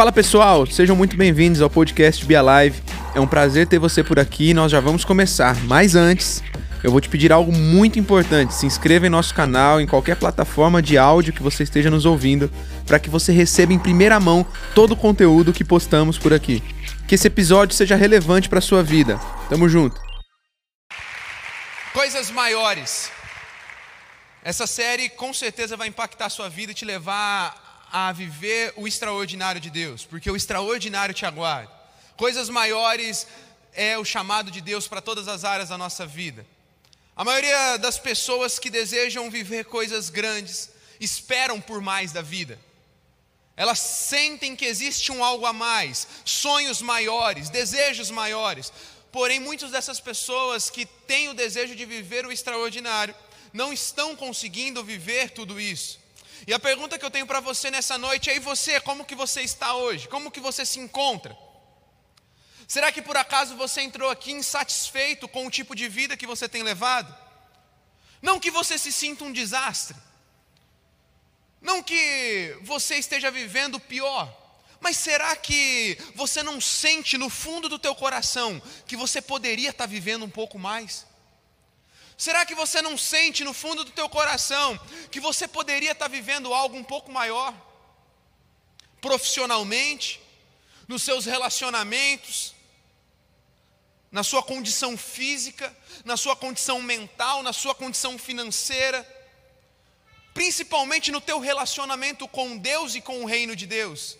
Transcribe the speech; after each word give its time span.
Fala 0.00 0.12
pessoal, 0.12 0.64
sejam 0.64 0.96
muito 0.96 1.14
bem-vindos 1.14 1.60
ao 1.60 1.68
podcast 1.68 2.24
Be 2.24 2.34
Alive. 2.34 2.82
É 3.14 3.20
um 3.20 3.26
prazer 3.26 3.66
ter 3.66 3.78
você 3.78 4.02
por 4.02 4.18
aqui 4.18 4.48
e 4.48 4.54
nós 4.54 4.72
já 4.72 4.80
vamos 4.80 5.04
começar. 5.04 5.54
Mas 5.64 5.94
antes, 5.94 6.42
eu 6.82 6.90
vou 6.90 7.02
te 7.02 7.08
pedir 7.10 7.30
algo 7.30 7.52
muito 7.52 7.98
importante. 7.98 8.54
Se 8.54 8.64
inscreva 8.64 9.06
em 9.06 9.10
nosso 9.10 9.34
canal, 9.34 9.78
em 9.78 9.86
qualquer 9.86 10.16
plataforma 10.16 10.80
de 10.80 10.96
áudio 10.96 11.34
que 11.34 11.42
você 11.42 11.64
esteja 11.64 11.90
nos 11.90 12.06
ouvindo, 12.06 12.50
para 12.86 12.98
que 12.98 13.10
você 13.10 13.30
receba 13.30 13.74
em 13.74 13.78
primeira 13.78 14.18
mão 14.18 14.46
todo 14.74 14.92
o 14.92 14.96
conteúdo 14.96 15.52
que 15.52 15.62
postamos 15.62 16.16
por 16.16 16.32
aqui. 16.32 16.62
Que 17.06 17.16
esse 17.16 17.26
episódio 17.26 17.76
seja 17.76 17.94
relevante 17.94 18.48
para 18.48 18.62
sua 18.62 18.82
vida. 18.82 19.20
Tamo 19.50 19.68
junto. 19.68 20.00
Coisas 21.92 22.30
maiores. 22.30 23.12
Essa 24.42 24.66
série 24.66 25.10
com 25.10 25.34
certeza 25.34 25.76
vai 25.76 25.88
impactar 25.88 26.24
a 26.24 26.30
sua 26.30 26.48
vida 26.48 26.72
e 26.72 26.74
te 26.74 26.86
levar 26.86 27.59
a 27.92 28.12
viver 28.12 28.72
o 28.76 28.86
extraordinário 28.86 29.60
de 29.60 29.70
Deus, 29.70 30.04
porque 30.04 30.30
o 30.30 30.36
extraordinário 30.36 31.14
te 31.14 31.26
aguarda. 31.26 31.70
Coisas 32.16 32.48
maiores 32.48 33.26
é 33.72 33.98
o 33.98 34.04
chamado 34.04 34.50
de 34.50 34.60
Deus 34.60 34.88
para 34.88 35.00
todas 35.00 35.28
as 35.28 35.44
áreas 35.44 35.68
da 35.68 35.78
nossa 35.78 36.06
vida. 36.06 36.46
A 37.16 37.24
maioria 37.24 37.76
das 37.76 37.98
pessoas 37.98 38.58
que 38.58 38.70
desejam 38.70 39.30
viver 39.30 39.64
coisas 39.66 40.08
grandes 40.08 40.70
esperam 40.98 41.60
por 41.60 41.80
mais 41.80 42.12
da 42.12 42.22
vida. 42.22 42.58
Elas 43.56 43.78
sentem 43.78 44.56
que 44.56 44.64
existe 44.64 45.12
um 45.12 45.22
algo 45.22 45.44
a 45.44 45.52
mais, 45.52 46.08
sonhos 46.24 46.80
maiores, 46.80 47.50
desejos 47.50 48.10
maiores. 48.10 48.72
Porém, 49.12 49.38
muitas 49.38 49.70
dessas 49.70 50.00
pessoas 50.00 50.70
que 50.70 50.86
têm 50.86 51.28
o 51.28 51.34
desejo 51.34 51.76
de 51.76 51.84
viver 51.84 52.24
o 52.24 52.32
extraordinário 52.32 53.14
não 53.52 53.70
estão 53.70 54.16
conseguindo 54.16 54.82
viver 54.82 55.30
tudo 55.30 55.60
isso. 55.60 55.99
E 56.46 56.54
a 56.54 56.58
pergunta 56.58 56.98
que 56.98 57.04
eu 57.04 57.10
tenho 57.10 57.26
para 57.26 57.40
você 57.40 57.70
nessa 57.70 57.98
noite 57.98 58.30
é: 58.30 58.36
e 58.36 58.38
você, 58.38 58.80
como 58.80 59.04
que 59.04 59.14
você 59.14 59.42
está 59.42 59.74
hoje? 59.74 60.08
Como 60.08 60.30
que 60.30 60.40
você 60.40 60.64
se 60.64 60.78
encontra? 60.78 61.36
Será 62.66 62.92
que 62.92 63.02
por 63.02 63.16
acaso 63.16 63.56
você 63.56 63.80
entrou 63.80 64.08
aqui 64.10 64.30
insatisfeito 64.30 65.26
com 65.26 65.46
o 65.46 65.50
tipo 65.50 65.74
de 65.74 65.88
vida 65.88 66.16
que 66.16 66.26
você 66.26 66.48
tem 66.48 66.62
levado? 66.62 67.12
Não 68.22 68.38
que 68.38 68.50
você 68.50 68.78
se 68.78 68.92
sinta 68.92 69.24
um 69.24 69.32
desastre. 69.32 69.96
Não 71.60 71.82
que 71.82 72.56
você 72.62 72.96
esteja 72.96 73.30
vivendo 73.30 73.80
pior. 73.80 74.36
Mas 74.80 74.96
será 74.96 75.36
que 75.36 75.98
você 76.14 76.42
não 76.42 76.60
sente 76.60 77.18
no 77.18 77.28
fundo 77.28 77.68
do 77.68 77.78
teu 77.78 77.94
coração 77.94 78.62
que 78.86 78.96
você 78.96 79.20
poderia 79.20 79.70
estar 79.70 79.86
vivendo 79.86 80.24
um 80.24 80.30
pouco 80.30 80.58
mais? 80.58 81.06
Será 82.20 82.44
que 82.44 82.54
você 82.54 82.82
não 82.82 82.98
sente 82.98 83.42
no 83.42 83.54
fundo 83.54 83.82
do 83.82 83.92
teu 83.92 84.06
coração 84.06 84.78
que 85.10 85.18
você 85.18 85.48
poderia 85.48 85.92
estar 85.92 86.06
vivendo 86.06 86.52
algo 86.52 86.76
um 86.76 86.84
pouco 86.84 87.10
maior? 87.10 87.54
Profissionalmente, 89.00 90.20
nos 90.86 91.02
seus 91.02 91.24
relacionamentos, 91.24 92.54
na 94.12 94.22
sua 94.22 94.42
condição 94.42 94.98
física, 94.98 95.74
na 96.04 96.14
sua 96.14 96.36
condição 96.36 96.82
mental, 96.82 97.42
na 97.42 97.54
sua 97.54 97.74
condição 97.74 98.18
financeira, 98.18 99.00
principalmente 100.34 101.10
no 101.10 101.22
teu 101.22 101.40
relacionamento 101.40 102.28
com 102.28 102.58
Deus 102.58 102.94
e 102.94 103.00
com 103.00 103.22
o 103.22 103.26
reino 103.26 103.56
de 103.56 103.66
Deus. 103.66 104.18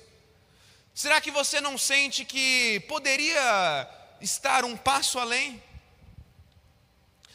Será 0.94 1.20
que 1.20 1.30
você 1.30 1.60
não 1.60 1.76
sente 1.76 2.24
que 2.24 2.80
poderia 2.88 3.86
estar 4.22 4.64
um 4.64 4.74
passo 4.74 5.18
além? 5.18 5.62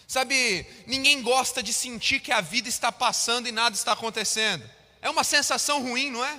Sabe, 0.07 0.65
ninguém 0.85 1.21
gosta 1.21 1.63
de 1.63 1.73
sentir 1.73 2.19
que 2.19 2.31
a 2.31 2.41
vida 2.41 2.69
está 2.69 2.91
passando 2.91 3.47
e 3.47 3.51
nada 3.51 3.75
está 3.75 3.93
acontecendo. 3.93 4.63
É 5.01 5.09
uma 5.09 5.23
sensação 5.23 5.81
ruim, 5.81 6.11
não 6.11 6.23
é? 6.23 6.37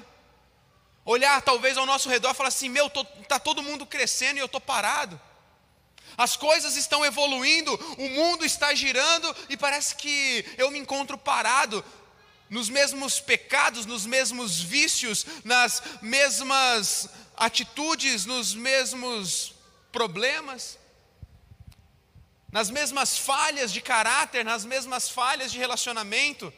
Olhar 1.05 1.41
talvez 1.43 1.77
ao 1.77 1.87
nosso 1.87 2.09
redor 2.09 2.31
e 2.31 2.35
falar 2.35 2.49
assim: 2.49 2.69
meu, 2.69 2.91
está 3.21 3.39
todo 3.39 3.63
mundo 3.63 3.85
crescendo 3.85 4.37
e 4.37 4.41
eu 4.41 4.47
estou 4.47 4.61
parado. 4.61 5.21
As 6.17 6.37
coisas 6.37 6.77
estão 6.77 7.05
evoluindo, 7.05 7.75
o 7.99 8.09
mundo 8.09 8.45
está 8.45 8.75
girando 8.75 9.35
e 9.49 9.57
parece 9.57 9.97
que 9.97 10.45
eu 10.57 10.71
me 10.71 10.79
encontro 10.79 11.19
parado 11.19 11.85
nos 12.49 12.69
mesmos 12.69 13.21
pecados, 13.21 13.85
nos 13.85 14.07
mesmos 14.07 14.61
vícios, 14.61 15.27
nas 15.45 15.83
mesmas 16.01 17.09
atitudes, 17.37 18.25
nos 18.25 18.55
mesmos 18.55 19.55
problemas 19.93 20.79
nas 22.51 22.71
mesmas 22.71 23.19
falhas 23.19 23.73
de 23.73 23.81
caráter, 23.81 24.45
nas 24.45 24.65
mesmas 24.65 25.09
falhas 25.09 25.53
de 25.53 25.59
relacionamento. 25.59 26.53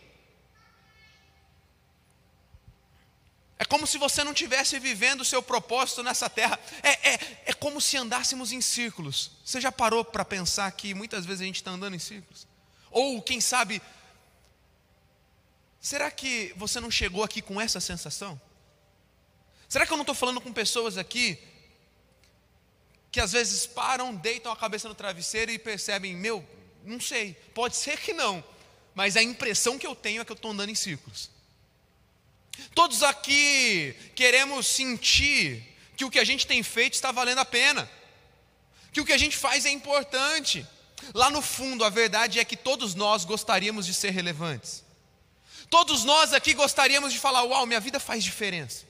É 3.58 3.64
como 3.64 3.86
se 3.86 3.98
você 3.98 4.22
não 4.22 4.32
tivesse 4.32 4.78
vivendo 4.78 5.22
o 5.22 5.24
seu 5.24 5.42
propósito 5.42 6.02
nessa 6.02 6.30
terra. 6.30 6.58
É, 6.82 7.10
é, 7.10 7.42
é 7.46 7.52
como 7.52 7.80
se 7.80 7.96
andássemos 7.96 8.52
em 8.52 8.60
círculos. 8.60 9.32
Você 9.44 9.60
já 9.60 9.72
parou 9.72 10.04
para 10.04 10.24
pensar 10.24 10.70
que 10.72 10.94
muitas 10.94 11.26
vezes 11.26 11.40
a 11.40 11.44
gente 11.44 11.56
está 11.56 11.72
andando 11.72 11.96
em 11.96 11.98
círculos? 11.98 12.46
Ou, 12.90 13.20
quem 13.20 13.40
sabe, 13.40 13.82
será 15.80 16.10
que 16.10 16.54
você 16.56 16.78
não 16.78 16.90
chegou 16.90 17.24
aqui 17.24 17.42
com 17.42 17.60
essa 17.60 17.80
sensação? 17.80 18.40
Será 19.68 19.84
que 19.84 19.92
eu 19.92 19.96
não 19.96 20.02
estou 20.02 20.14
falando 20.14 20.40
com 20.40 20.52
pessoas 20.52 20.96
aqui 20.96 21.38
que 23.10 23.20
às 23.20 23.32
vezes 23.32 23.66
param, 23.66 24.14
deitam 24.14 24.52
a 24.52 24.56
cabeça 24.56 24.88
no 24.88 24.94
travesseiro 24.94 25.50
e 25.50 25.58
percebem, 25.58 26.14
meu, 26.14 26.46
não 26.84 27.00
sei, 27.00 27.34
pode 27.54 27.76
ser 27.76 27.98
que 27.98 28.12
não, 28.12 28.42
mas 28.94 29.16
a 29.16 29.22
impressão 29.22 29.78
que 29.78 29.86
eu 29.86 29.94
tenho 29.94 30.20
é 30.20 30.24
que 30.24 30.32
eu 30.32 30.36
estou 30.36 30.50
andando 30.50 30.70
em 30.70 30.74
círculos. 30.74 31.30
Todos 32.74 33.02
aqui 33.02 33.94
queremos 34.14 34.66
sentir 34.66 35.62
que 35.96 36.04
o 36.04 36.10
que 36.10 36.18
a 36.18 36.24
gente 36.24 36.46
tem 36.46 36.62
feito 36.62 36.94
está 36.94 37.12
valendo 37.12 37.38
a 37.38 37.44
pena, 37.44 37.88
que 38.92 39.00
o 39.00 39.04
que 39.04 39.12
a 39.12 39.18
gente 39.18 39.36
faz 39.36 39.64
é 39.64 39.70
importante. 39.70 40.66
Lá 41.14 41.30
no 41.30 41.40
fundo, 41.40 41.84
a 41.84 41.88
verdade 41.88 42.40
é 42.40 42.44
que 42.44 42.56
todos 42.56 42.94
nós 42.94 43.24
gostaríamos 43.24 43.86
de 43.86 43.94
ser 43.94 44.10
relevantes. 44.10 44.84
Todos 45.70 46.04
nós 46.04 46.32
aqui 46.32 46.54
gostaríamos 46.54 47.12
de 47.12 47.18
falar: 47.18 47.42
Uau, 47.44 47.66
minha 47.66 47.80
vida 47.80 48.00
faz 48.00 48.24
diferença. 48.24 48.84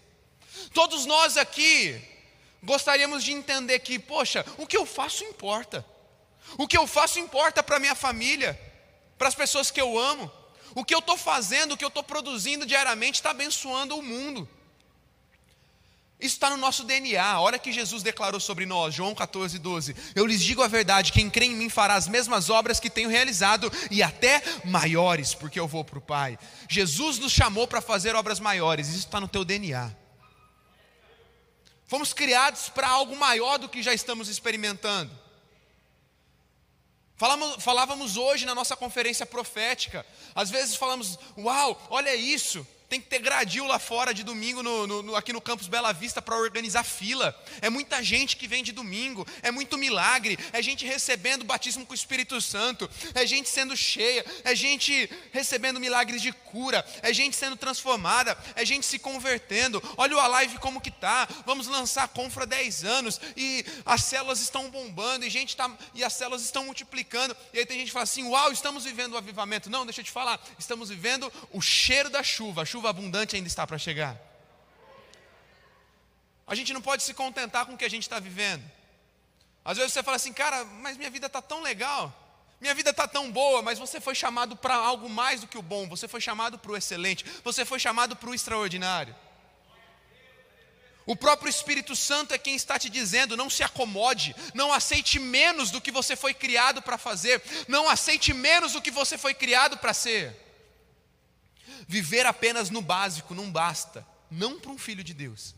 Todos 0.73 1.07
nós 1.07 1.37
aqui 1.37 2.01
gostaríamos 2.63 3.25
de 3.25 3.33
entender 3.33 3.79
que, 3.81 3.99
poxa, 3.99 4.45
o 4.57 4.67
que 4.67 4.77
eu 4.77 4.87
faço 4.87 5.25
importa. 5.25 5.85
O 6.57 6.67
que 6.67 6.77
eu 6.77 6.87
faço 6.87 7.19
importa 7.19 7.63
para 7.63 7.79
minha 7.79 7.95
família, 7.95 8.59
para 9.17 9.29
as 9.29 9.35
pessoas 9.35 9.71
que 9.71 9.81
eu 9.81 9.99
amo. 9.99 10.31
O 10.75 10.85
que 10.85 10.95
eu 10.95 11.01
estou 11.01 11.17
fazendo, 11.17 11.73
o 11.73 11.77
que 11.77 11.85
eu 11.85 11.89
estou 11.89 12.03
produzindo 12.03 12.67
diariamente 12.67 13.19
está 13.19 13.31
abençoando 13.31 13.97
o 13.97 14.03
mundo. 14.03 14.49
Isso 16.21 16.35
está 16.35 16.51
no 16.51 16.57
nosso 16.57 16.83
DNA. 16.83 17.25
A 17.25 17.39
hora 17.39 17.59
que 17.59 17.73
Jesus 17.73 18.03
declarou 18.03 18.41
sobre 18.41 18.67
nós, 18.67 18.93
João 18.93 19.15
14, 19.15 19.57
12: 19.59 19.95
Eu 20.17 20.27
lhes 20.27 20.43
digo 20.43 20.63
a 20.63 20.69
verdade: 20.69 21.13
quem 21.13 21.31
crê 21.31 21.47
em 21.47 21.55
mim 21.55 21.69
fará 21.69 21.95
as 21.95 22.09
mesmas 22.09 22.51
obras 22.51 22.81
que 22.81 22.91
tenho 22.91 23.09
realizado 23.09 23.71
e 23.91 24.03
até 24.03 24.43
maiores, 24.65 25.33
porque 25.33 25.61
eu 25.61 25.69
vou 25.69 25.85
para 25.85 25.99
o 25.99 26.03
Pai. 26.03 26.37
Jesus 26.69 27.19
nos 27.19 27.33
chamou 27.33 27.69
para 27.69 27.81
fazer 27.81 28.17
obras 28.17 28.41
maiores, 28.41 28.89
isso 28.89 29.07
está 29.07 29.21
no 29.21 29.29
teu 29.29 29.45
DNA. 29.45 29.93
Fomos 31.89 32.13
criados 32.13 32.69
para 32.69 32.87
algo 32.87 33.17
maior 33.17 33.59
do 33.59 33.69
que 33.69 33.83
já 33.83 33.95
estamos 33.95 34.29
experimentando. 34.29 35.11
Falamos, 37.17 37.65
falávamos 37.65 38.19
hoje 38.19 38.45
na 38.45 38.55
nossa 38.55 38.77
conferência 38.77 39.25
profética. 39.25 40.05
Às 40.35 40.51
vezes 40.51 40.77
falamos, 40.77 41.19
uau, 41.37 41.81
olha 41.89 42.15
isso. 42.15 42.65
Tem 42.89 42.99
que 42.99 43.07
ter 43.07 43.19
gradil 43.19 43.67
lá 43.67 43.79
fora 43.79 44.15
de 44.15 44.25
domingo, 44.25 44.63
no, 44.63 44.87
no, 44.87 45.15
aqui 45.15 45.31
no 45.31 45.43
campus 45.43 45.69
Bela 45.69 45.93
Vista, 45.93 46.23
para 46.23 46.39
organizar 46.39 46.83
fila. 46.85 47.39
É 47.61 47.69
muita 47.69 48.03
gente 48.03 48.35
que 48.35 48.49
vem 48.49 48.65
de 48.65 48.73
domingo, 48.73 49.27
é 49.43 49.51
muito 49.51 49.77
milagre, 49.77 50.39
é 50.55 50.63
gente 50.63 50.87
recebendo 50.87 51.45
batismo 51.45 51.85
com 51.85 51.93
o 51.93 51.95
Espírito 51.95 52.41
Santo, 52.41 52.89
é 53.15 53.27
gente 53.27 53.47
sendo 53.51 53.77
cheia, 53.77 54.25
é 54.43 54.55
gente 54.55 55.11
recebendo 55.33 55.79
milagres 55.79 56.23
de 56.23 56.33
cura, 56.33 56.83
é 57.03 57.13
gente 57.13 57.37
sendo 57.37 57.57
transformada, 57.57 58.39
é 58.55 58.65
gente 58.65 58.87
se 58.87 58.99
convertendo. 58.99 59.83
Olha 59.99 60.17
o 60.17 60.29
live 60.29 60.57
como 60.57 60.81
que 60.81 60.91
tá. 60.91 61.29
Vamos 61.45 61.67
lançar 61.67 62.05
a 62.05 62.09
Confra 62.09 62.47
10 62.47 62.85
anos 62.85 63.21
e 63.37 63.67
as 63.85 64.05
células 64.05 64.41
estão 64.41 64.71
bombando 64.71 65.27
e 65.27 65.31
gente 65.31 65.55
tá, 65.55 65.71
e 65.95 66.03
as 66.03 66.15
células 66.15 66.41
estão 66.43 66.65
multiplicando. 66.65 67.37
E 67.53 67.59
aí 67.59 67.67
tem 67.67 67.79
gente 67.79 67.89
que 67.89 67.93
fala 67.93 68.05
assim: 68.05 68.25
"Uau, 68.25 68.51
estamos 68.51 68.85
vivendo 68.85 69.13
o 69.13 69.19
avivamento". 69.19 69.69
Não, 69.69 69.85
deixa 69.85 70.01
eu 70.01 70.05
te 70.07 70.11
falar, 70.11 70.41
estamos 70.59 70.89
vivendo 70.89 71.31
o 71.53 71.61
cheiro 71.61 72.09
da 72.09 72.23
chuva. 72.23 72.63
A 72.63 72.65
chuva 72.65 72.78
chuva 72.79 72.91
abundante 72.91 73.35
ainda 73.35 73.49
está 73.49 73.67
para 73.67 73.77
chegar. 73.77 74.17
A 76.47 76.55
gente 76.55 76.73
não 76.73 76.81
pode 76.81 77.03
se 77.03 77.13
contentar 77.13 77.67
com 77.67 77.75
o 77.75 77.77
que 77.77 77.85
a 77.85 77.91
gente 77.91 78.05
está 78.05 78.21
vivendo. 78.21 78.63
Às 79.65 79.77
vezes 79.77 79.93
você 79.93 80.03
fala 80.03 80.17
assim, 80.17 80.33
cara, 80.33 80.65
mas 80.65 80.97
minha 80.97 81.11
vida 81.11 81.27
está 81.27 81.43
tão 81.43 81.61
legal, 81.61 82.15
minha 82.61 82.73
vida 82.75 82.91
está 82.91 83.09
tão 83.09 83.33
boa, 83.33 83.61
mas 83.63 83.81
você 83.81 84.01
foi 84.01 84.15
chamado 84.15 84.55
para 84.57 84.77
algo 84.77 85.11
mais 85.11 85.41
do 85.41 85.49
que 85.49 85.59
o 85.59 85.63
bom, 85.63 85.89
você 85.89 86.07
foi 86.07 86.21
chamado 86.21 86.57
para 86.57 86.71
o 86.71 86.77
excelente, 86.77 87.25
você 87.43 87.65
foi 87.65 87.81
chamado 87.81 88.15
para 88.15 88.31
o 88.31 88.35
extraordinário. 88.35 89.15
O 91.05 91.17
próprio 91.17 91.51
Espírito 91.51 91.97
Santo 91.97 92.33
é 92.33 92.39
quem 92.39 92.55
está 92.55 92.79
te 92.79 92.89
dizendo: 92.89 93.37
não 93.37 93.51
se 93.51 93.63
acomode, 93.65 94.37
não 94.55 94.73
aceite 94.73 95.19
menos 95.19 95.71
do 95.71 95.81
que 95.81 95.91
você 95.91 96.15
foi 96.15 96.33
criado 96.33 96.81
para 96.81 96.97
fazer, 96.97 97.43
não 97.67 97.89
aceite 97.89 98.33
menos 98.33 98.73
do 98.73 98.83
que 98.83 98.91
você 98.91 99.19
foi 99.19 99.35
criado 99.35 99.79
para 99.79 99.93
ser. 99.93 100.48
Viver 101.89 102.27
apenas 102.27 102.69
no 102.69 102.83
básico 102.83 103.35
não 103.35 103.51
basta, 103.51 104.07
não 104.31 104.61
para 104.61 104.71
um 104.71 104.79
filho 104.79 105.03
de 105.03 105.15
Deus. 105.15 105.55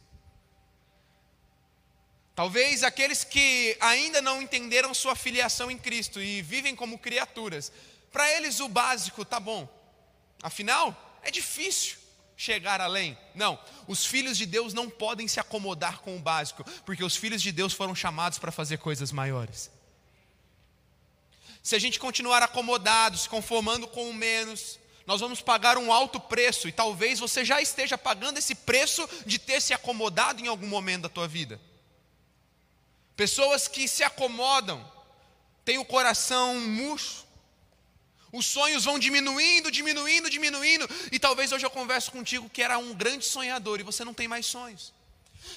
Talvez 2.37 2.85
aqueles 2.85 3.25
que 3.25 3.77
ainda 3.81 4.23
não 4.23 4.41
entenderam 4.41 4.95
sua 4.95 5.17
filiação 5.17 5.71
em 5.71 5.77
Cristo 5.77 6.23
e 6.23 6.41
vivem 6.41 6.75
como 6.75 6.99
criaturas, 6.99 7.73
para 8.13 8.31
eles 8.37 8.61
o 8.61 8.69
básico 8.69 9.25
tá 9.25 9.39
bom. 9.39 9.69
Afinal, 10.43 11.19
é 11.23 11.31
difícil 11.31 11.99
chegar 12.37 12.81
além. 12.81 13.19
Não, 13.35 13.63
os 13.87 14.07
filhos 14.07 14.39
de 14.39 14.47
Deus 14.47 14.73
não 14.73 14.89
podem 14.89 15.29
se 15.29 15.39
acomodar 15.39 15.99
com 15.99 16.17
o 16.17 16.21
básico, 16.21 16.65
porque 16.87 17.05
os 17.05 17.15
filhos 17.15 17.43
de 17.43 17.53
Deus 17.53 17.75
foram 17.75 17.95
chamados 17.95 18.39
para 18.39 18.51
fazer 18.51 18.79
coisas 18.79 19.13
maiores. 19.13 19.71
Se 21.63 21.77
a 21.77 21.79
gente 21.79 21.99
continuar 21.99 22.43
acomodado, 22.43 23.19
se 23.19 23.29
conformando 23.29 23.87
com 23.87 24.09
o 24.09 24.15
menos, 24.15 24.80
nós 25.11 25.21
vamos 25.21 25.41
pagar 25.41 25.77
um 25.77 25.93
alto 25.93 26.21
preço 26.21 26.69
e 26.69 26.73
talvez 26.73 27.19
você 27.19 27.45
já 27.45 27.61
esteja 27.61 27.99
pagando 27.99 28.39
esse 28.39 28.55
preço 28.55 29.09
de 29.27 29.41
ter 29.41 29.61
se 29.61 29.75
acomodado 29.75 30.41
em 30.41 30.47
algum 30.47 30.69
momento 30.69 31.03
da 31.03 31.09
tua 31.09 31.27
vida. 31.27 31.61
Pessoas 33.17 33.67
que 33.67 33.89
se 33.89 34.05
acomodam, 34.05 34.81
têm 35.65 35.79
o 35.79 35.85
coração 35.85 36.61
murcho, 36.61 37.27
os 38.33 38.47
sonhos 38.47 38.85
vão 38.85 39.01
diminuindo, 39.01 39.69
diminuindo, 39.69 40.31
diminuindo, 40.31 40.89
e 41.11 41.19
talvez 41.19 41.51
hoje 41.51 41.67
eu 41.67 41.71
converso 41.71 42.13
contigo 42.13 42.49
que 42.49 42.63
era 42.63 42.79
um 42.79 42.95
grande 42.95 43.25
sonhador 43.25 43.81
e 43.81 43.83
você 43.83 44.05
não 44.05 44.15
tem 44.15 44.29
mais 44.29 44.47
sonhos. 44.47 44.93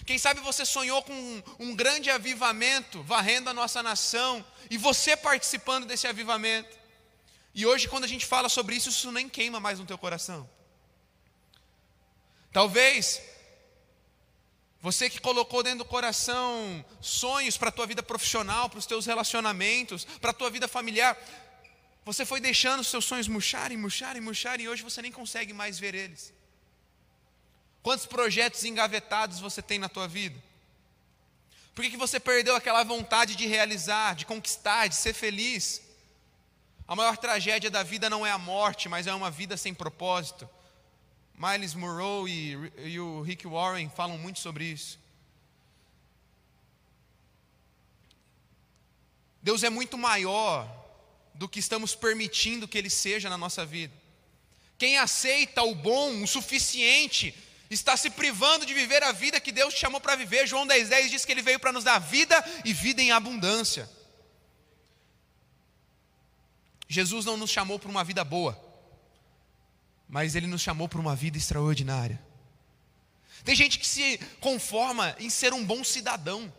Quem 0.03 0.17
sabe 0.17 0.39
você 0.39 0.65
sonhou 0.65 1.03
com 1.03 1.13
um, 1.13 1.43
um 1.59 1.75
grande 1.75 2.09
avivamento, 2.09 3.03
varrendo 3.03 3.51
a 3.51 3.53
nossa 3.53 3.83
nação, 3.83 4.43
e 4.67 4.79
você 4.79 5.15
participando 5.15 5.85
desse 5.85 6.07
avivamento. 6.07 6.82
E 7.53 7.65
hoje, 7.65 7.87
quando 7.87 8.03
a 8.03 8.07
gente 8.07 8.25
fala 8.25 8.49
sobre 8.49 8.75
isso, 8.75 8.89
isso 8.89 9.11
nem 9.11 9.29
queima 9.29 9.59
mais 9.59 9.79
no 9.79 9.85
teu 9.85 9.97
coração. 9.97 10.49
Talvez 12.51 13.21
você 14.81 15.09
que 15.09 15.19
colocou 15.19 15.63
dentro 15.63 15.79
do 15.79 15.85
coração 15.85 16.83
sonhos 16.99 17.57
para 17.57 17.69
a 17.69 17.71
tua 17.71 17.87
vida 17.87 18.03
profissional, 18.03 18.69
para 18.69 18.79
os 18.79 18.85
teus 18.85 19.05
relacionamentos, 19.05 20.03
para 20.19 20.31
a 20.31 20.33
tua 20.33 20.49
vida 20.49 20.67
familiar, 20.67 21.17
você 22.03 22.25
foi 22.25 22.41
deixando 22.41 22.81
os 22.81 22.87
seus 22.87 23.05
sonhos 23.05 23.27
murcharem, 23.27 23.77
murcharem, 23.77 24.21
murcharem, 24.21 24.65
e 24.65 24.69
hoje 24.69 24.83
você 24.83 25.01
nem 25.01 25.11
consegue 25.11 25.53
mais 25.53 25.79
ver 25.79 25.95
eles. 25.95 26.33
Quantos 27.81 28.05
projetos 28.05 28.63
engavetados 28.63 29.39
você 29.39 29.61
tem 29.61 29.77
na 29.77 29.89
tua 29.89 30.07
vida? 30.07 30.41
Por 31.75 31.83
que, 31.83 31.91
que 31.91 31.97
você 31.97 32.19
perdeu 32.19 32.55
aquela 32.55 32.83
vontade 32.83 33.35
de 33.35 33.47
realizar, 33.47 34.15
de 34.15 34.25
conquistar, 34.25 34.87
de 34.87 34.95
ser 34.95 35.13
feliz? 35.13 35.81
A 36.87 36.95
maior 36.95 37.17
tragédia 37.17 37.71
da 37.71 37.83
vida 37.83 38.09
não 38.09 38.25
é 38.25 38.31
a 38.31 38.37
morte, 38.37 38.89
mas 38.89 39.07
é 39.07 39.13
uma 39.13 39.31
vida 39.31 39.55
sem 39.55 39.73
propósito. 39.73 40.49
Miles 41.35 41.73
Monroe 41.73 42.31
e, 42.31 42.91
e 42.91 42.99
o 42.99 43.21
Rick 43.21 43.47
Warren 43.47 43.89
falam 43.89 44.17
muito 44.17 44.39
sobre 44.39 44.65
isso. 44.65 44.99
Deus 49.41 49.63
é 49.63 49.69
muito 49.69 49.97
maior 49.97 50.69
do 51.33 51.49
que 51.49 51.59
estamos 51.59 51.95
permitindo 51.95 52.67
que 52.67 52.77
ele 52.77 52.89
seja 52.89 53.29
na 53.29 53.37
nossa 53.37 53.65
vida. 53.65 53.93
Quem 54.77 54.97
aceita 54.97 55.63
o 55.63 55.75
bom, 55.75 56.23
o 56.23 56.27
suficiente, 56.27 57.35
está 57.69 57.97
se 57.97 58.09
privando 58.09 58.65
de 58.65 58.73
viver 58.73 59.03
a 59.03 59.11
vida 59.11 59.39
que 59.39 59.51
Deus 59.51 59.73
chamou 59.73 59.99
para 59.99 60.15
viver. 60.15 60.47
João 60.47 60.65
10,10 60.65 60.87
10 60.87 61.11
diz 61.11 61.25
que 61.25 61.31
ele 61.31 61.41
veio 61.41 61.59
para 61.59 61.71
nos 61.71 61.83
dar 61.83 61.99
vida 61.99 62.43
e 62.63 62.73
vida 62.73 63.01
em 63.01 63.11
abundância. 63.11 63.89
Jesus 66.87 67.25
não 67.25 67.37
nos 67.37 67.49
chamou 67.49 67.79
para 67.79 67.89
uma 67.89 68.03
vida 68.03 68.23
boa, 68.23 68.59
mas 70.07 70.35
ele 70.35 70.47
nos 70.47 70.61
chamou 70.61 70.87
para 70.87 70.99
uma 70.99 71.15
vida 71.15 71.37
extraordinária. 71.37 72.21
Tem 73.43 73.55
gente 73.55 73.79
que 73.79 73.87
se 73.87 74.17
conforma 74.39 75.15
em 75.19 75.29
ser 75.29 75.53
um 75.53 75.65
bom 75.65 75.83
cidadão. 75.83 76.51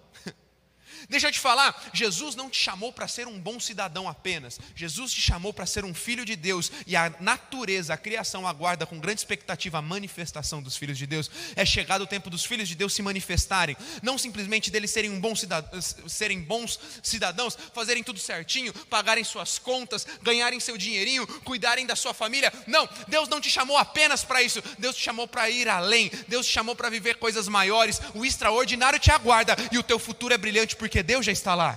Deixa 1.08 1.28
eu 1.28 1.32
te 1.32 1.38
falar, 1.38 1.90
Jesus 1.92 2.34
não 2.34 2.48
te 2.48 2.58
chamou 2.58 2.92
para 2.92 3.08
ser 3.08 3.26
um 3.26 3.38
bom 3.38 3.60
cidadão 3.60 4.08
apenas. 4.08 4.58
Jesus 4.74 5.12
te 5.12 5.20
chamou 5.20 5.52
para 5.52 5.66
ser 5.66 5.84
um 5.84 5.94
filho 5.94 6.24
de 6.24 6.36
Deus 6.36 6.70
e 6.86 6.96
a 6.96 7.12
natureza, 7.20 7.94
a 7.94 7.96
criação 7.96 8.46
aguarda 8.46 8.86
com 8.86 8.98
grande 8.98 9.20
expectativa 9.20 9.78
a 9.78 9.82
manifestação 9.82 10.62
dos 10.62 10.76
filhos 10.76 10.98
de 10.98 11.06
Deus. 11.06 11.30
É 11.56 11.64
chegado 11.64 12.02
o 12.02 12.06
tempo 12.06 12.30
dos 12.30 12.44
filhos 12.44 12.68
de 12.68 12.74
Deus 12.74 12.94
se 12.94 13.02
manifestarem, 13.02 13.76
não 14.02 14.16
simplesmente 14.18 14.70
deles 14.70 14.90
serem, 14.90 15.10
um 15.10 15.20
bom 15.20 15.34
cidadão, 15.34 15.80
serem 16.06 16.40
bons 16.40 16.78
cidadãos, 17.02 17.56
fazerem 17.74 18.02
tudo 18.02 18.18
certinho, 18.18 18.72
pagarem 18.72 19.24
suas 19.24 19.58
contas, 19.58 20.06
ganharem 20.22 20.60
seu 20.60 20.76
dinheirinho, 20.76 21.26
cuidarem 21.42 21.86
da 21.86 21.96
sua 21.96 22.14
família. 22.14 22.52
Não, 22.66 22.88
Deus 23.08 23.28
não 23.28 23.40
te 23.40 23.50
chamou 23.50 23.76
apenas 23.76 24.24
para 24.24 24.42
isso. 24.42 24.62
Deus 24.78 24.96
te 24.96 25.02
chamou 25.02 25.26
para 25.26 25.48
ir 25.50 25.68
além. 25.68 26.10
Deus 26.28 26.46
te 26.46 26.52
chamou 26.52 26.74
para 26.74 26.90
viver 26.90 27.16
coisas 27.16 27.48
maiores. 27.48 28.00
O 28.14 28.24
extraordinário 28.24 28.98
te 28.98 29.10
aguarda 29.10 29.56
e 29.70 29.78
o 29.78 29.82
teu 29.82 29.98
futuro 29.98 30.34
é 30.34 30.38
brilhante 30.38 30.76
porque 30.76 30.94
porque 30.94 31.02
Deus 31.02 31.26
já 31.26 31.32
está 31.32 31.56
lá. 31.56 31.76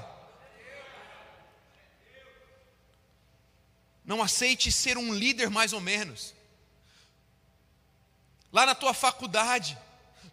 Não 4.06 4.22
aceite 4.22 4.72
ser 4.72 4.96
um 4.96 5.12
líder 5.12 5.50
mais 5.50 5.74
ou 5.74 5.82
menos. 5.82 6.36
Lá 8.54 8.64
na 8.64 8.76
tua 8.76 8.94
faculdade, 8.94 9.76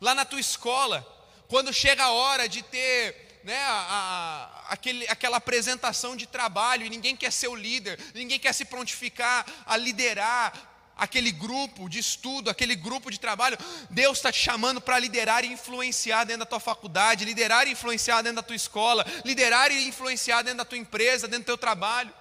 lá 0.03 0.15
na 0.15 0.27
tua 0.27 0.39
escola, 0.39 1.01
quando 1.49 1.73
chega 1.73 2.05
a 2.05 2.13
hora 2.13 2.47
de 2.47 2.63
ter 2.63 3.41
né, 3.43 3.57
a, 3.57 3.73
a, 3.73 4.73
aquele, 4.75 5.09
aquela 5.09 5.39
apresentação 5.39 6.15
de 6.15 6.27
trabalho 6.27 6.85
e 6.85 6.91
ninguém 6.91 7.17
quer 7.17 7.33
ser 7.33 7.49
o 7.49 7.57
líder, 7.57 7.99
ninguém 8.15 8.39
quer 8.39 8.53
se 8.53 8.67
prontificar 8.67 9.47
a 9.65 9.79
liderar, 9.79 10.53
aquele 10.97 11.33
grupo 11.33 11.89
de 11.89 11.99
estudo, 11.99 12.51
aquele 12.51 12.77
grupo 12.77 13.11
de 13.11 13.19
trabalho, 13.19 13.59
Deus 13.91 14.19
está 14.19 14.31
te 14.31 14.39
chamando 14.39 14.81
para 14.81 14.99
liderar 14.99 15.45
e 15.45 15.53
influenciar 15.53 16.25
dentro 16.25 16.41
da 16.41 16.47
tua 16.47 16.61
faculdade, 16.61 17.25
liderar 17.25 17.67
e 17.67 17.73
influenciar 17.73 18.23
dentro 18.23 18.37
da 18.37 18.43
tua 18.43 18.57
escola, 18.57 19.05
liderar 19.25 19.71
e 19.71 19.89
influenciar 19.89 20.43
dentro 20.43 20.59
da 20.59 20.65
tua 20.65 20.79
empresa, 20.79 21.27
dentro 21.27 21.45
do 21.45 21.47
teu 21.47 21.59
trabalho. 21.59 22.13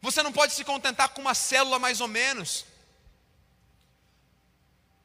Você 0.00 0.22
não 0.22 0.32
pode 0.32 0.52
se 0.52 0.64
contentar 0.64 1.08
com 1.08 1.20
uma 1.20 1.34
célula 1.34 1.78
mais 1.78 2.00
ou 2.00 2.08
menos. 2.08 2.64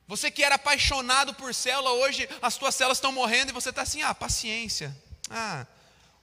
Você 0.08 0.30
que 0.30 0.44
era 0.44 0.56
apaixonado 0.56 1.34
por 1.34 1.56
célula, 1.56 1.92
hoje 1.92 2.28
as 2.42 2.58
tuas 2.58 2.76
células 2.76 2.98
estão 2.98 3.12
morrendo 3.12 3.50
e 3.50 3.54
você 3.54 3.70
está 3.70 3.82
assim, 3.82 4.02
ah, 4.04 4.14
paciência. 4.14 4.96
Ah, 5.30 5.66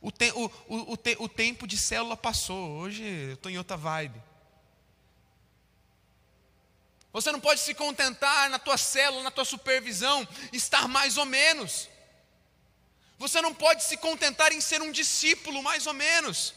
o, 0.00 0.12
te, 0.12 0.30
o, 0.32 0.44
o, 0.68 0.92
o, 0.92 0.96
te, 0.96 1.16
o 1.18 1.28
tempo 1.28 1.66
de 1.66 1.76
célula 1.76 2.16
passou, 2.16 2.72
hoje 2.72 3.02
eu 3.02 3.34
estou 3.34 3.50
em 3.50 3.58
outra 3.58 3.76
vibe. 3.76 4.27
Você 7.12 7.32
não 7.32 7.40
pode 7.40 7.60
se 7.60 7.74
contentar 7.74 8.50
na 8.50 8.58
tua 8.58 8.76
célula, 8.76 9.22
na 9.22 9.30
tua 9.30 9.44
supervisão, 9.44 10.26
estar 10.52 10.86
mais 10.86 11.16
ou 11.16 11.24
menos. 11.24 11.88
Você 13.18 13.40
não 13.40 13.54
pode 13.54 13.82
se 13.84 13.96
contentar 13.96 14.52
em 14.52 14.60
ser 14.60 14.80
um 14.82 14.92
discípulo, 14.92 15.62
mais 15.62 15.86
ou 15.86 15.94
menos. 15.94 16.54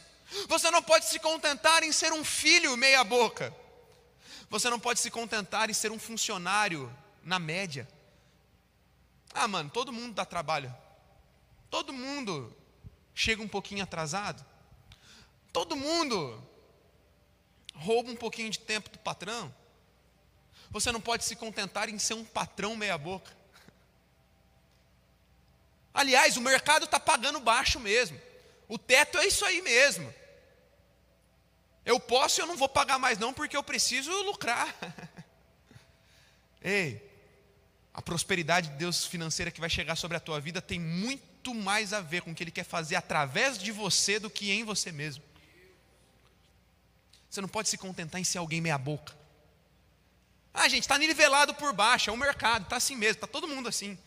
Você 0.47 0.69
não 0.69 0.83
pode 0.83 1.05
se 1.05 1.19
contentar 1.19 1.83
em 1.83 1.91
ser 1.91 2.13
um 2.13 2.23
filho 2.23 2.77
meia 2.77 3.03
boca. 3.03 3.53
Você 4.49 4.69
não 4.69 4.79
pode 4.79 4.99
se 4.99 5.09
contentar 5.09 5.69
em 5.69 5.73
ser 5.73 5.91
um 5.91 5.99
funcionário 5.99 6.93
na 7.23 7.39
média. 7.39 7.87
Ah, 9.33 9.47
mano, 9.47 9.69
todo 9.69 9.93
mundo 9.93 10.13
dá 10.13 10.25
trabalho. 10.25 10.73
Todo 11.69 11.93
mundo 11.93 12.55
chega 13.15 13.41
um 13.41 13.47
pouquinho 13.47 13.83
atrasado. 13.83 14.45
Todo 15.53 15.75
mundo 15.75 16.41
rouba 17.73 18.11
um 18.11 18.15
pouquinho 18.15 18.49
de 18.49 18.59
tempo 18.59 18.89
do 18.89 18.99
patrão. 18.99 19.53
Você 20.71 20.91
não 20.91 21.01
pode 21.01 21.25
se 21.25 21.35
contentar 21.35 21.89
em 21.89 21.99
ser 21.99 22.13
um 22.13 22.23
patrão 22.23 22.75
meia-boca. 22.75 23.31
Aliás, 25.93 26.37
o 26.37 26.41
mercado 26.41 26.85
está 26.85 26.99
pagando 26.99 27.39
baixo 27.39 27.79
mesmo. 27.79 28.19
O 28.67 28.77
teto 28.77 29.17
é 29.17 29.27
isso 29.27 29.43
aí 29.43 29.61
mesmo. 29.61 30.13
Eu 31.85 31.99
posso 31.99 32.39
e 32.39 32.41
eu 32.41 32.47
não 32.47 32.55
vou 32.55 32.69
pagar 32.69 32.97
mais, 32.97 33.17
não, 33.17 33.33
porque 33.33 33.57
eu 33.57 33.63
preciso 33.63 34.11
lucrar. 34.23 34.73
Ei, 36.63 37.11
a 37.93 38.01
prosperidade 38.01 38.69
de 38.69 38.75
Deus 38.75 39.05
financeira 39.05 39.51
que 39.51 39.59
vai 39.59 39.69
chegar 39.69 39.95
sobre 39.95 40.15
a 40.15 40.21
tua 40.21 40.39
vida 40.39 40.61
tem 40.61 40.79
muito 40.79 41.53
mais 41.53 41.91
a 41.91 41.99
ver 41.99 42.21
com 42.21 42.31
o 42.31 42.35
que 42.35 42.43
Ele 42.43 42.51
quer 42.51 42.63
fazer 42.63 42.95
através 42.95 43.57
de 43.57 43.71
você 43.71 44.19
do 44.19 44.29
que 44.29 44.51
em 44.51 44.63
você 44.63 44.91
mesmo. 44.91 45.23
Você 47.29 47.41
não 47.41 47.49
pode 47.49 47.67
se 47.67 47.77
contentar 47.77 48.21
em 48.21 48.23
ser 48.23 48.37
alguém 48.37 48.61
meia-boca. 48.61 49.20
Ah, 50.53 50.67
gente, 50.67 50.83
está 50.83 50.97
nivelado 50.97 51.53
por 51.55 51.73
baixo, 51.73 52.09
é 52.09 52.13
o 52.13 52.17
mercado, 52.17 52.63
está 52.63 52.77
assim 52.77 52.95
mesmo, 52.95 53.15
está 53.15 53.27
todo 53.27 53.47
mundo 53.47 53.69
assim. 53.69 53.97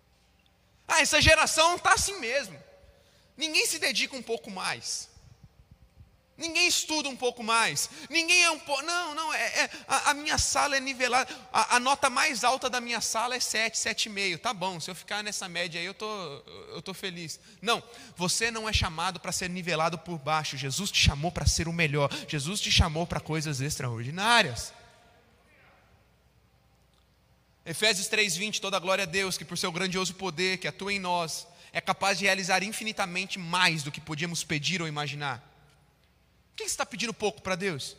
ah, 0.86 1.00
essa 1.00 1.20
geração 1.20 1.76
está 1.76 1.92
assim 1.92 2.18
mesmo. 2.20 2.58
Ninguém 3.36 3.66
se 3.66 3.78
dedica 3.78 4.14
um 4.14 4.22
pouco 4.22 4.50
mais. 4.50 5.10
Ninguém 6.40 6.66
estuda 6.66 7.06
um 7.06 7.16
pouco 7.16 7.42
mais. 7.42 7.90
Ninguém 8.08 8.42
é 8.44 8.50
um 8.50 8.58
pouco. 8.58 8.80
Não, 8.82 9.14
não, 9.14 9.34
é, 9.34 9.42
é 9.42 9.70
a, 9.86 10.10
a, 10.10 10.14
minha 10.14 10.38
sala 10.38 10.74
é 10.74 10.80
nivelada. 10.80 11.28
A, 11.52 11.76
a, 11.76 11.80
nota 11.80 12.08
mais 12.08 12.44
alta 12.44 12.70
da 12.70 12.80
minha 12.80 13.02
sala 13.02 13.34
é 13.34 13.40
7, 13.40 13.76
7,5. 13.76 14.38
Tá 14.38 14.54
bom, 14.54 14.80
se 14.80 14.90
eu 14.90 14.94
ficar 14.94 15.22
nessa 15.22 15.46
média 15.50 15.78
aí, 15.78 15.84
eu 15.84 15.92
tô, 15.92 16.06
eu 16.74 16.80
tô 16.80 16.94
feliz. 16.94 17.38
Não, 17.60 17.82
você 18.16 18.50
não 18.50 18.66
é 18.66 18.72
chamado 18.72 19.20
para 19.20 19.32
ser 19.32 19.50
nivelado 19.50 19.98
por 19.98 20.18
baixo. 20.18 20.56
Jesus 20.56 20.90
te 20.90 20.98
chamou 20.98 21.30
para 21.30 21.44
ser 21.44 21.68
o 21.68 21.72
melhor. 21.74 22.10
Jesus 22.26 22.58
te 22.58 22.72
chamou 22.72 23.06
para 23.06 23.20
coisas 23.20 23.60
extraordinárias. 23.60 24.72
Efésios 27.70 28.08
3:20, 28.08 28.60
toda 28.60 28.80
glória 28.80 29.04
a 29.04 29.06
Deus, 29.06 29.38
que 29.38 29.44
por 29.44 29.56
seu 29.56 29.70
grandioso 29.70 30.12
poder 30.16 30.58
que 30.58 30.66
atua 30.66 30.92
em 30.92 30.98
nós, 30.98 31.46
é 31.72 31.80
capaz 31.80 32.18
de 32.18 32.24
realizar 32.24 32.64
infinitamente 32.64 33.38
mais 33.38 33.84
do 33.84 33.92
que 33.92 34.00
podíamos 34.00 34.42
pedir 34.42 34.82
ou 34.82 34.88
imaginar. 34.88 35.38
Por 36.48 36.56
que 36.56 36.64
você 36.64 36.70
está 36.70 36.84
pedindo 36.84 37.14
pouco 37.14 37.40
para 37.40 37.54
Deus? 37.54 37.96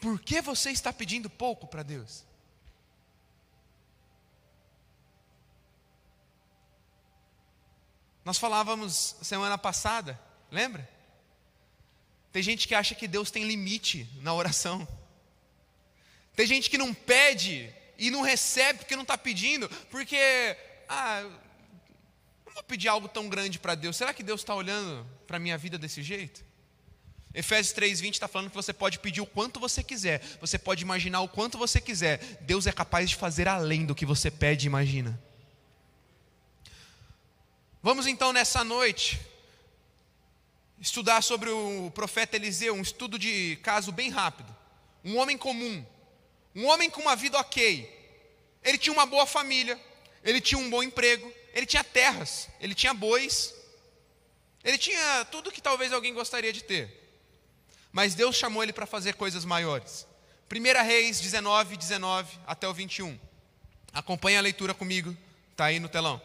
Por 0.00 0.18
que 0.18 0.40
você 0.40 0.70
está 0.70 0.94
pedindo 0.94 1.28
pouco 1.28 1.66
para 1.66 1.82
Deus? 1.82 2.24
Nós 8.24 8.38
falávamos 8.38 9.14
semana 9.20 9.58
passada, 9.58 10.18
lembra? 10.50 10.88
Tem 12.32 12.42
gente 12.42 12.66
que 12.66 12.74
acha 12.74 12.94
que 12.94 13.06
Deus 13.06 13.30
tem 13.30 13.44
limite 13.44 14.08
na 14.22 14.32
oração. 14.32 14.88
Tem 16.36 16.46
gente 16.46 16.68
que 16.68 16.76
não 16.76 16.92
pede 16.92 17.74
e 17.98 18.10
não 18.10 18.20
recebe 18.20 18.80
porque 18.80 18.94
não 18.94 19.02
está 19.02 19.16
pedindo, 19.16 19.68
porque, 19.90 20.18
ah, 20.86 21.22
não 22.46 22.52
vou 22.52 22.62
pedir 22.62 22.88
algo 22.88 23.08
tão 23.08 23.28
grande 23.28 23.58
para 23.58 23.74
Deus. 23.74 23.96
Será 23.96 24.12
que 24.12 24.22
Deus 24.22 24.42
está 24.42 24.54
olhando 24.54 25.04
para 25.26 25.38
a 25.38 25.40
minha 25.40 25.56
vida 25.56 25.78
desse 25.78 26.02
jeito? 26.02 26.44
Efésios 27.32 27.74
3,20 27.74 28.12
está 28.12 28.28
falando 28.28 28.50
que 28.50 28.56
você 28.56 28.72
pode 28.72 28.98
pedir 28.98 29.20
o 29.20 29.26
quanto 29.26 29.58
você 29.58 29.82
quiser, 29.82 30.22
você 30.40 30.58
pode 30.58 30.82
imaginar 30.82 31.20
o 31.20 31.28
quanto 31.28 31.58
você 31.58 31.80
quiser, 31.80 32.18
Deus 32.42 32.66
é 32.66 32.72
capaz 32.72 33.10
de 33.10 33.16
fazer 33.16 33.48
além 33.48 33.84
do 33.84 33.94
que 33.94 34.06
você 34.06 34.30
pede 34.30 34.66
e 34.66 34.68
imagina. 34.68 35.18
Vamos 37.82 38.06
então 38.06 38.32
nessa 38.32 38.64
noite 38.64 39.20
estudar 40.80 41.22
sobre 41.22 41.50
o 41.50 41.90
profeta 41.94 42.36
Eliseu, 42.36 42.74
um 42.74 42.82
estudo 42.82 43.18
de 43.18 43.56
caso 43.62 43.92
bem 43.92 44.10
rápido. 44.10 44.54
Um 45.04 45.18
homem 45.18 45.36
comum, 45.38 45.84
um 46.56 46.66
homem 46.66 46.88
com 46.88 47.02
uma 47.02 47.14
vida 47.14 47.38
ok. 47.38 47.94
Ele 48.64 48.78
tinha 48.78 48.92
uma 48.92 49.04
boa 49.04 49.26
família, 49.26 49.78
ele 50.24 50.40
tinha 50.40 50.58
um 50.58 50.70
bom 50.70 50.82
emprego, 50.82 51.30
ele 51.52 51.66
tinha 51.66 51.84
terras, 51.84 52.48
ele 52.58 52.74
tinha 52.74 52.94
bois, 52.94 53.54
ele 54.64 54.78
tinha 54.78 55.26
tudo 55.26 55.52
que 55.52 55.60
talvez 55.60 55.92
alguém 55.92 56.14
gostaria 56.14 56.52
de 56.54 56.64
ter. 56.64 56.90
Mas 57.92 58.14
Deus 58.14 58.36
chamou 58.36 58.62
ele 58.62 58.72
para 58.72 58.86
fazer 58.86 59.14
coisas 59.14 59.44
maiores. 59.44 60.06
1 60.50 60.82
Reis 60.82 61.20
19, 61.20 61.76
19 61.76 62.38
até 62.46 62.66
o 62.66 62.72
21. 62.72 63.18
Acompanhe 63.92 64.38
a 64.38 64.42
leitura 64.42 64.72
comigo, 64.72 65.14
está 65.52 65.66
aí 65.66 65.78
no 65.78 65.90
telão. 65.90 66.20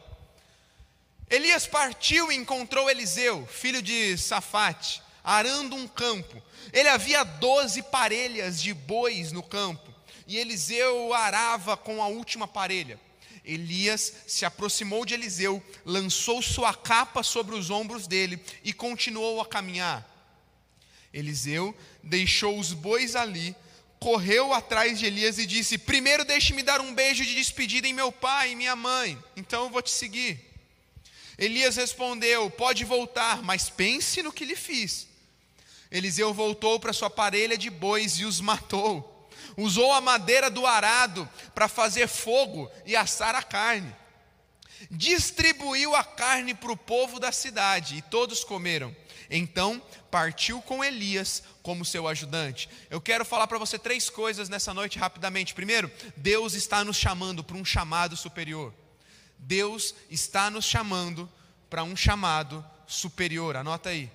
Elias 1.29 1.67
partiu 1.67 2.31
e 2.31 2.35
encontrou 2.35 2.89
Eliseu, 2.89 3.45
filho 3.47 3.81
de 3.81 4.17
Safate, 4.17 5.01
arando 5.23 5.75
um 5.75 5.87
campo. 5.89 6.41
Ele 6.71 6.87
havia 6.87 7.23
doze 7.23 7.83
parelhas 7.83 8.61
de 8.61 8.73
bois 8.73 9.33
no 9.33 9.43
campo 9.43 9.90
e 10.31 10.37
Eliseu 10.37 11.13
arava 11.13 11.75
com 11.75 12.01
a 12.01 12.07
última 12.07 12.47
parelha. 12.47 12.97
Elias 13.43 14.13
se 14.25 14.45
aproximou 14.45 15.05
de 15.05 15.13
Eliseu, 15.13 15.61
lançou 15.83 16.41
sua 16.41 16.73
capa 16.73 17.21
sobre 17.21 17.53
os 17.53 17.69
ombros 17.69 18.07
dele 18.07 18.39
e 18.63 18.71
continuou 18.71 19.41
a 19.41 19.45
caminhar. 19.45 20.09
Eliseu 21.13 21.75
deixou 22.01 22.57
os 22.57 22.71
bois 22.71 23.13
ali, 23.13 23.53
correu 23.99 24.53
atrás 24.53 24.97
de 24.99 25.05
Elias 25.05 25.37
e 25.37 25.45
disse: 25.45 25.77
Primeiro 25.77 26.23
deixe-me 26.23 26.63
dar 26.63 26.79
um 26.79 26.95
beijo 26.95 27.25
de 27.25 27.35
despedida 27.35 27.85
em 27.85 27.93
meu 27.93 28.09
pai 28.09 28.53
e 28.53 28.55
minha 28.55 28.75
mãe, 28.75 29.21
então 29.35 29.65
eu 29.65 29.69
vou 29.69 29.81
te 29.81 29.91
seguir. 29.91 30.39
Elias 31.37 31.75
respondeu: 31.75 32.49
Pode 32.49 32.85
voltar, 32.85 33.43
mas 33.43 33.69
pense 33.69 34.23
no 34.23 34.31
que 34.31 34.45
lhe 34.45 34.55
fiz. 34.55 35.09
Eliseu 35.91 36.33
voltou 36.33 36.79
para 36.79 36.93
sua 36.93 37.09
parelha 37.09 37.57
de 37.57 37.69
bois 37.69 38.13
e 38.13 38.23
os 38.23 38.39
matou 38.39 39.10
usou 39.57 39.91
a 39.93 40.01
madeira 40.01 40.49
do 40.49 40.65
arado 40.65 41.27
para 41.53 41.67
fazer 41.67 42.07
fogo 42.07 42.69
e 42.85 42.95
assar 42.95 43.35
a 43.35 43.43
carne. 43.43 43.93
Distribuiu 44.89 45.95
a 45.95 46.03
carne 46.03 46.53
para 46.53 46.71
o 46.71 46.77
povo 46.77 47.19
da 47.19 47.31
cidade 47.31 47.97
e 47.97 48.01
todos 48.01 48.43
comeram. 48.43 48.95
Então 49.29 49.81
partiu 50.09 50.61
com 50.61 50.83
Elias 50.83 51.41
como 51.63 51.85
seu 51.85 52.07
ajudante. 52.07 52.69
Eu 52.89 52.99
quero 52.99 53.23
falar 53.23 53.47
para 53.47 53.57
você 53.57 53.79
três 53.79 54.09
coisas 54.09 54.49
nessa 54.49 54.73
noite 54.73 54.99
rapidamente. 54.99 55.53
Primeiro, 55.53 55.89
Deus 56.17 56.53
está 56.53 56.83
nos 56.83 56.97
chamando 56.97 57.43
para 57.43 57.55
um 57.55 57.63
chamado 57.63 58.17
superior. 58.17 58.73
Deus 59.37 59.95
está 60.09 60.49
nos 60.49 60.65
chamando 60.65 61.29
para 61.69 61.83
um 61.83 61.95
chamado 61.95 62.65
superior. 62.85 63.55
Anota 63.55 63.89
aí. 63.89 64.11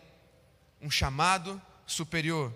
Um 0.83 0.91
chamado 0.91 1.61
superior. 1.87 2.53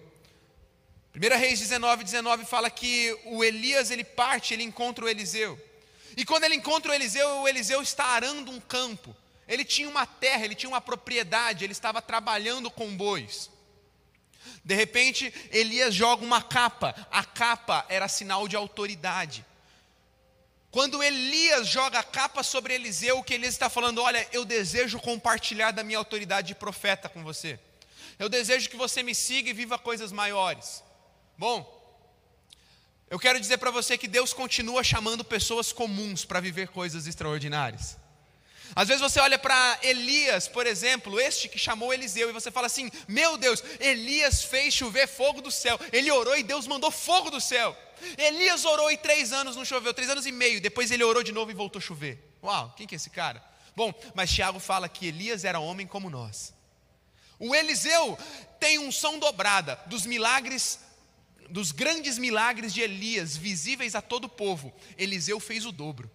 1 1.14 1.38
Reis 1.38 1.58
19, 1.58 2.04
19 2.04 2.44
fala 2.44 2.70
que 2.70 3.18
o 3.24 3.42
Elias 3.42 3.90
ele 3.90 4.04
parte, 4.04 4.54
ele 4.54 4.62
encontra 4.62 5.04
o 5.04 5.08
Eliseu. 5.08 5.58
E 6.16 6.24
quando 6.24 6.44
ele 6.44 6.54
encontra 6.54 6.92
o 6.92 6.94
Eliseu, 6.94 7.28
o 7.40 7.48
Eliseu 7.48 7.82
está 7.82 8.06
arando 8.06 8.50
um 8.50 8.60
campo. 8.60 9.14
Ele 9.48 9.64
tinha 9.64 9.88
uma 9.88 10.06
terra, 10.06 10.44
ele 10.44 10.54
tinha 10.54 10.70
uma 10.70 10.80
propriedade, 10.80 11.64
ele 11.64 11.72
estava 11.72 12.00
trabalhando 12.00 12.70
com 12.70 12.96
bois. 12.96 13.50
De 14.64 14.74
repente, 14.74 15.32
Elias 15.50 15.94
joga 15.94 16.24
uma 16.24 16.40
capa. 16.42 16.94
A 17.10 17.24
capa 17.24 17.84
era 17.88 18.06
sinal 18.06 18.46
de 18.46 18.54
autoridade. 18.54 19.44
Quando 20.70 21.02
Elias 21.02 21.66
joga 21.66 21.98
a 21.98 22.04
capa 22.04 22.44
sobre 22.44 22.74
Eliseu, 22.74 23.18
o 23.18 23.24
que 23.24 23.34
Elias 23.34 23.54
está 23.54 23.68
falando? 23.68 24.00
Olha, 24.00 24.26
eu 24.32 24.44
desejo 24.44 25.00
compartilhar 25.00 25.72
da 25.72 25.82
minha 25.82 25.98
autoridade 25.98 26.48
de 26.48 26.54
profeta 26.54 27.08
com 27.08 27.24
você. 27.24 27.58
Eu 28.16 28.28
desejo 28.28 28.70
que 28.70 28.76
você 28.76 29.02
me 29.02 29.14
siga 29.14 29.50
e 29.50 29.52
viva 29.52 29.76
coisas 29.76 30.12
maiores. 30.12 30.84
Bom, 31.40 31.64
eu 33.08 33.18
quero 33.18 33.40
dizer 33.40 33.56
para 33.56 33.70
você 33.70 33.96
que 33.96 34.06
Deus 34.06 34.34
continua 34.34 34.84
chamando 34.84 35.24
pessoas 35.24 35.72
comuns 35.72 36.22
para 36.22 36.38
viver 36.38 36.68
coisas 36.68 37.06
extraordinárias. 37.06 37.96
Às 38.76 38.88
vezes 38.88 39.00
você 39.00 39.18
olha 39.20 39.38
para 39.38 39.78
Elias, 39.82 40.46
por 40.46 40.66
exemplo, 40.66 41.18
este 41.18 41.48
que 41.48 41.58
chamou 41.58 41.94
Eliseu, 41.94 42.28
e 42.28 42.34
você 42.34 42.50
fala 42.50 42.66
assim: 42.66 42.90
Meu 43.08 43.38
Deus, 43.38 43.64
Elias 43.80 44.44
fez 44.44 44.74
chover 44.74 45.08
fogo 45.08 45.40
do 45.40 45.50
céu. 45.50 45.80
Ele 45.90 46.10
orou 46.10 46.36
e 46.36 46.42
Deus 46.42 46.66
mandou 46.66 46.90
fogo 46.90 47.30
do 47.30 47.40
céu. 47.40 47.74
Elias 48.18 48.66
orou 48.66 48.92
e 48.92 48.98
três 48.98 49.32
anos 49.32 49.56
não 49.56 49.64
choveu, 49.64 49.94
três 49.94 50.10
anos 50.10 50.26
e 50.26 50.32
meio. 50.32 50.60
Depois 50.60 50.90
ele 50.90 51.02
orou 51.02 51.22
de 51.22 51.32
novo 51.32 51.50
e 51.50 51.54
voltou 51.54 51.80
a 51.80 51.82
chover. 51.82 52.22
Uau, 52.42 52.74
quem 52.76 52.86
que 52.86 52.94
é 52.94 52.96
esse 52.96 53.08
cara? 53.08 53.42
Bom, 53.74 53.94
mas 54.14 54.30
Tiago 54.30 54.60
fala 54.60 54.90
que 54.90 55.06
Elias 55.06 55.46
era 55.46 55.58
homem 55.58 55.86
como 55.86 56.10
nós. 56.10 56.52
O 57.38 57.54
Eliseu 57.54 58.18
tem 58.60 58.78
unção 58.78 59.18
dobrada 59.18 59.80
dos 59.86 60.04
milagres 60.04 60.78
dos 61.50 61.72
grandes 61.72 62.18
milagres 62.18 62.72
de 62.72 62.80
Elias, 62.80 63.36
visíveis 63.36 63.94
a 63.94 64.02
todo 64.02 64.24
o 64.24 64.28
povo, 64.28 64.72
Eliseu 64.96 65.38
fez 65.40 65.66
o 65.66 65.72
dobro. 65.72 66.10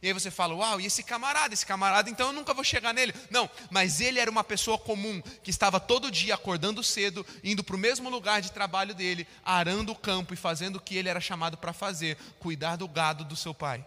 E 0.00 0.06
aí 0.06 0.12
você 0.12 0.30
fala, 0.30 0.54
uau, 0.54 0.80
e 0.80 0.86
esse 0.86 1.02
camarada, 1.02 1.52
esse 1.52 1.66
camarada, 1.66 2.08
então 2.08 2.28
eu 2.28 2.32
nunca 2.32 2.54
vou 2.54 2.62
chegar 2.62 2.94
nele. 2.94 3.12
Não, 3.30 3.50
mas 3.68 4.00
ele 4.00 4.20
era 4.20 4.30
uma 4.30 4.44
pessoa 4.44 4.78
comum, 4.78 5.20
que 5.42 5.50
estava 5.50 5.80
todo 5.80 6.10
dia 6.10 6.34
acordando 6.34 6.84
cedo, 6.84 7.26
indo 7.42 7.64
para 7.64 7.74
o 7.74 7.78
mesmo 7.78 8.08
lugar 8.08 8.40
de 8.40 8.52
trabalho 8.52 8.94
dele, 8.94 9.26
arando 9.44 9.92
o 9.92 9.96
campo 9.96 10.32
e 10.32 10.36
fazendo 10.36 10.76
o 10.76 10.80
que 10.80 10.96
ele 10.96 11.08
era 11.08 11.20
chamado 11.20 11.56
para 11.56 11.72
fazer, 11.72 12.16
cuidar 12.38 12.76
do 12.76 12.86
gado 12.86 13.24
do 13.24 13.34
seu 13.34 13.52
pai. 13.52 13.84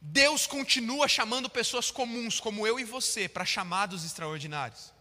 Deus 0.00 0.46
continua 0.46 1.06
chamando 1.06 1.48
pessoas 1.50 1.90
comuns, 1.90 2.40
como 2.40 2.66
eu 2.66 2.80
e 2.80 2.84
você, 2.84 3.28
para 3.28 3.44
chamados 3.44 4.04
extraordinários. 4.04 4.92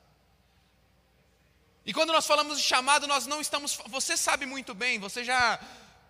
E 1.88 1.94
quando 1.94 2.12
nós 2.12 2.28
falamos 2.28 2.58
de 2.60 2.66
chamado, 2.66 3.08
nós 3.08 3.26
não 3.26 3.40
estamos. 3.40 3.80
Você 3.88 4.18
sabe 4.18 4.46
muito 4.46 4.76
bem, 4.76 5.00
você 5.00 5.24
já 5.24 5.58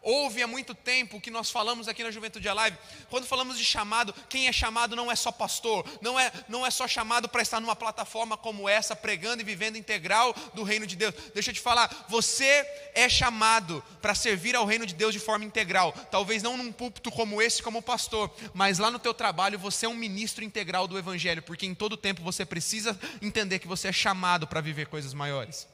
ouve 0.01 0.41
há 0.41 0.47
muito 0.47 0.73
tempo 0.73 1.17
o 1.17 1.21
que 1.21 1.31
nós 1.31 1.49
falamos 1.49 1.87
aqui 1.87 2.03
na 2.03 2.11
Juventude 2.11 2.47
Alive. 2.47 2.77
Quando 3.09 3.25
falamos 3.25 3.57
de 3.57 3.65
chamado, 3.65 4.13
quem 4.29 4.47
é 4.47 4.51
chamado 4.51 4.95
não 4.95 5.11
é 5.11 5.15
só 5.15 5.31
pastor, 5.31 5.85
não 6.01 6.19
é, 6.19 6.31
não 6.47 6.65
é 6.65 6.71
só 6.71 6.87
chamado 6.87 7.27
para 7.27 7.41
estar 7.41 7.59
numa 7.59 7.75
plataforma 7.75 8.37
como 8.37 8.69
essa, 8.69 8.95
pregando 8.95 9.41
e 9.41 9.45
vivendo 9.45 9.77
integral 9.77 10.33
do 10.53 10.63
reino 10.63 10.87
de 10.87 10.95
Deus. 10.95 11.13
Deixa 11.33 11.51
eu 11.51 11.53
te 11.53 11.61
falar, 11.61 12.05
você 12.09 12.65
é 12.93 13.09
chamado 13.09 13.83
para 14.01 14.15
servir 14.15 14.55
ao 14.55 14.65
reino 14.65 14.85
de 14.85 14.93
Deus 14.93 15.13
de 15.13 15.19
forma 15.19 15.45
integral. 15.45 15.91
Talvez 16.11 16.41
não 16.41 16.57
num 16.57 16.71
púlpito 16.71 17.11
como 17.11 17.41
esse, 17.41 17.61
como 17.61 17.81
pastor, 17.81 18.33
mas 18.53 18.79
lá 18.79 18.89
no 18.89 18.99
teu 18.99 19.13
trabalho 19.13 19.59
você 19.59 19.85
é 19.85 19.89
um 19.89 19.95
ministro 19.95 20.43
integral 20.43 20.87
do 20.87 20.97
Evangelho, 20.97 21.41
porque 21.41 21.65
em 21.65 21.75
todo 21.75 21.97
tempo 21.97 22.23
você 22.23 22.45
precisa 22.45 22.97
entender 23.21 23.59
que 23.59 23.67
você 23.67 23.89
é 23.89 23.93
chamado 23.93 24.47
para 24.47 24.61
viver 24.61 24.87
coisas 24.87 25.13
maiores. 25.13 25.67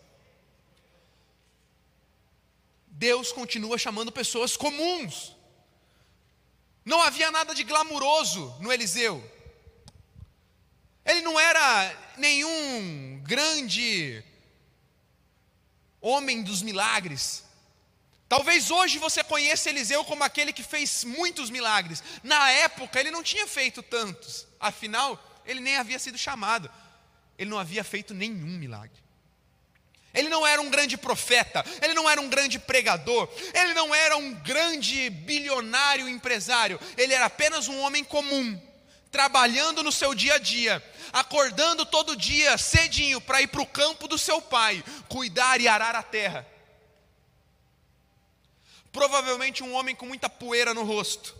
Deus 3.03 3.33
continua 3.33 3.77
chamando 3.77 4.13
pessoas 4.13 4.55
comuns. 4.55 5.35
Não 6.85 7.01
havia 7.01 7.29
nada 7.31 7.53
de 7.53 7.65
glamuroso 7.65 8.55
no 8.61 8.71
Eliseu. 8.71 9.15
Ele 11.03 11.19
não 11.19 11.37
era 11.37 11.67
nenhum 12.17 13.21
grande 13.21 14.23
homem 15.99 16.41
dos 16.43 16.61
milagres. 16.61 17.43
Talvez 18.29 18.71
hoje 18.71 18.97
você 18.99 19.21
conheça 19.21 19.69
Eliseu 19.69 20.05
como 20.05 20.23
aquele 20.23 20.53
que 20.53 20.63
fez 20.63 21.03
muitos 21.03 21.49
milagres. 21.49 22.01
Na 22.23 22.51
época 22.51 23.01
ele 23.01 23.11
não 23.11 23.21
tinha 23.21 23.45
feito 23.45 23.83
tantos. 23.83 24.47
Afinal, 24.61 25.21
ele 25.45 25.59
nem 25.59 25.75
havia 25.75 25.99
sido 25.99 26.17
chamado. 26.17 26.71
Ele 27.37 27.49
não 27.49 27.59
havia 27.59 27.83
feito 27.83 28.13
nenhum 28.13 28.57
milagre. 28.57 29.02
Ele 30.13 30.29
não 30.29 30.45
era 30.45 30.61
um 30.61 30.69
grande 30.69 30.95
profeta, 30.95 31.65
ele 31.81 31.95
não 31.95 32.07
era 32.07 32.21
um 32.21 32.29
grande 32.29 32.59
pregador, 32.59 33.27
ele 33.51 33.73
não 33.73 33.95
era 33.95 34.15
um 34.15 34.31
grande 34.31 35.09
bilionário 35.09 36.07
empresário, 36.07 36.79
ele 36.95 37.13
era 37.13 37.25
apenas 37.25 37.67
um 37.67 37.79
homem 37.79 38.03
comum, 38.03 38.61
trabalhando 39.11 39.81
no 39.81 39.91
seu 39.91 40.13
dia 40.13 40.35
a 40.35 40.37
dia, 40.37 40.83
acordando 41.11 41.83
todo 41.83 42.15
dia 42.15 42.59
cedinho 42.59 43.19
para 43.19 43.41
ir 43.41 43.47
para 43.47 43.61
o 43.61 43.65
campo 43.65 44.07
do 44.07 44.17
seu 44.17 44.39
pai, 44.39 44.83
cuidar 45.09 45.59
e 45.59 45.67
arar 45.67 45.95
a 45.95 46.03
terra. 46.03 46.45
Provavelmente 48.91 49.63
um 49.63 49.73
homem 49.73 49.95
com 49.95 50.05
muita 50.05 50.29
poeira 50.29 50.75
no 50.75 50.83
rosto. 50.83 51.35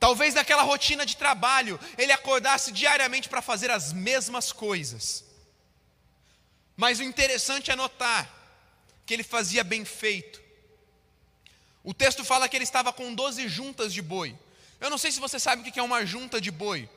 Talvez 0.00 0.32
naquela 0.32 0.62
rotina 0.62 1.04
de 1.04 1.14
trabalho, 1.14 1.78
ele 1.98 2.12
acordasse 2.12 2.72
diariamente 2.72 3.28
para 3.28 3.42
fazer 3.42 3.70
as 3.70 3.92
mesmas 3.92 4.50
coisas 4.50 5.25
mas 6.76 6.98
o 6.98 7.02
interessante 7.02 7.70
é 7.70 7.76
notar 7.76 8.30
que 9.06 9.14
ele 9.14 9.22
fazia 9.22 9.64
bem 9.64 9.84
feito. 9.84 10.42
O 11.82 11.94
texto 11.94 12.24
fala 12.24 12.48
que 12.48 12.56
ele 12.56 12.64
estava 12.64 12.92
com 12.92 13.14
12 13.14 13.48
juntas 13.48 13.94
de 13.94 14.02
boi. 14.02 14.36
Eu 14.80 14.90
não 14.90 14.98
sei 14.98 15.10
se 15.10 15.20
você 15.20 15.38
sabe 15.38 15.62
o 15.62 15.72
que 15.72 15.78
é 15.78 15.82
uma 15.82 16.04
junta 16.04 16.40
de 16.40 16.50
boi. 16.50 16.88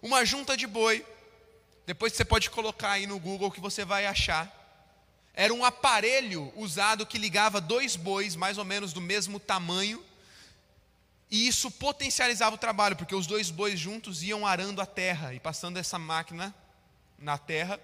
Uma 0.00 0.24
junta 0.24 0.56
de 0.56 0.66
boi, 0.66 1.04
depois 1.84 2.12
você 2.12 2.24
pode 2.24 2.48
colocar 2.48 2.92
aí 2.92 3.06
no 3.06 3.18
Google 3.18 3.50
que 3.50 3.60
você 3.60 3.84
vai 3.84 4.06
achar. 4.06 4.52
Era 5.34 5.52
um 5.52 5.64
aparelho 5.64 6.52
usado 6.56 7.04
que 7.04 7.18
ligava 7.18 7.60
dois 7.60 7.96
bois, 7.96 8.34
mais 8.36 8.56
ou 8.56 8.64
menos 8.64 8.92
do 8.92 9.00
mesmo 9.00 9.38
tamanho, 9.38 10.02
e 11.30 11.46
isso 11.46 11.70
potencializava 11.70 12.54
o 12.54 12.58
trabalho, 12.58 12.96
porque 12.96 13.14
os 13.14 13.26
dois 13.26 13.50
bois 13.50 13.78
juntos 13.78 14.22
iam 14.22 14.46
arando 14.46 14.80
a 14.80 14.86
terra 14.86 15.34
e 15.34 15.40
passando 15.40 15.76
essa 15.76 15.98
máquina 15.98 16.54
na 17.18 17.36
terra 17.36 17.80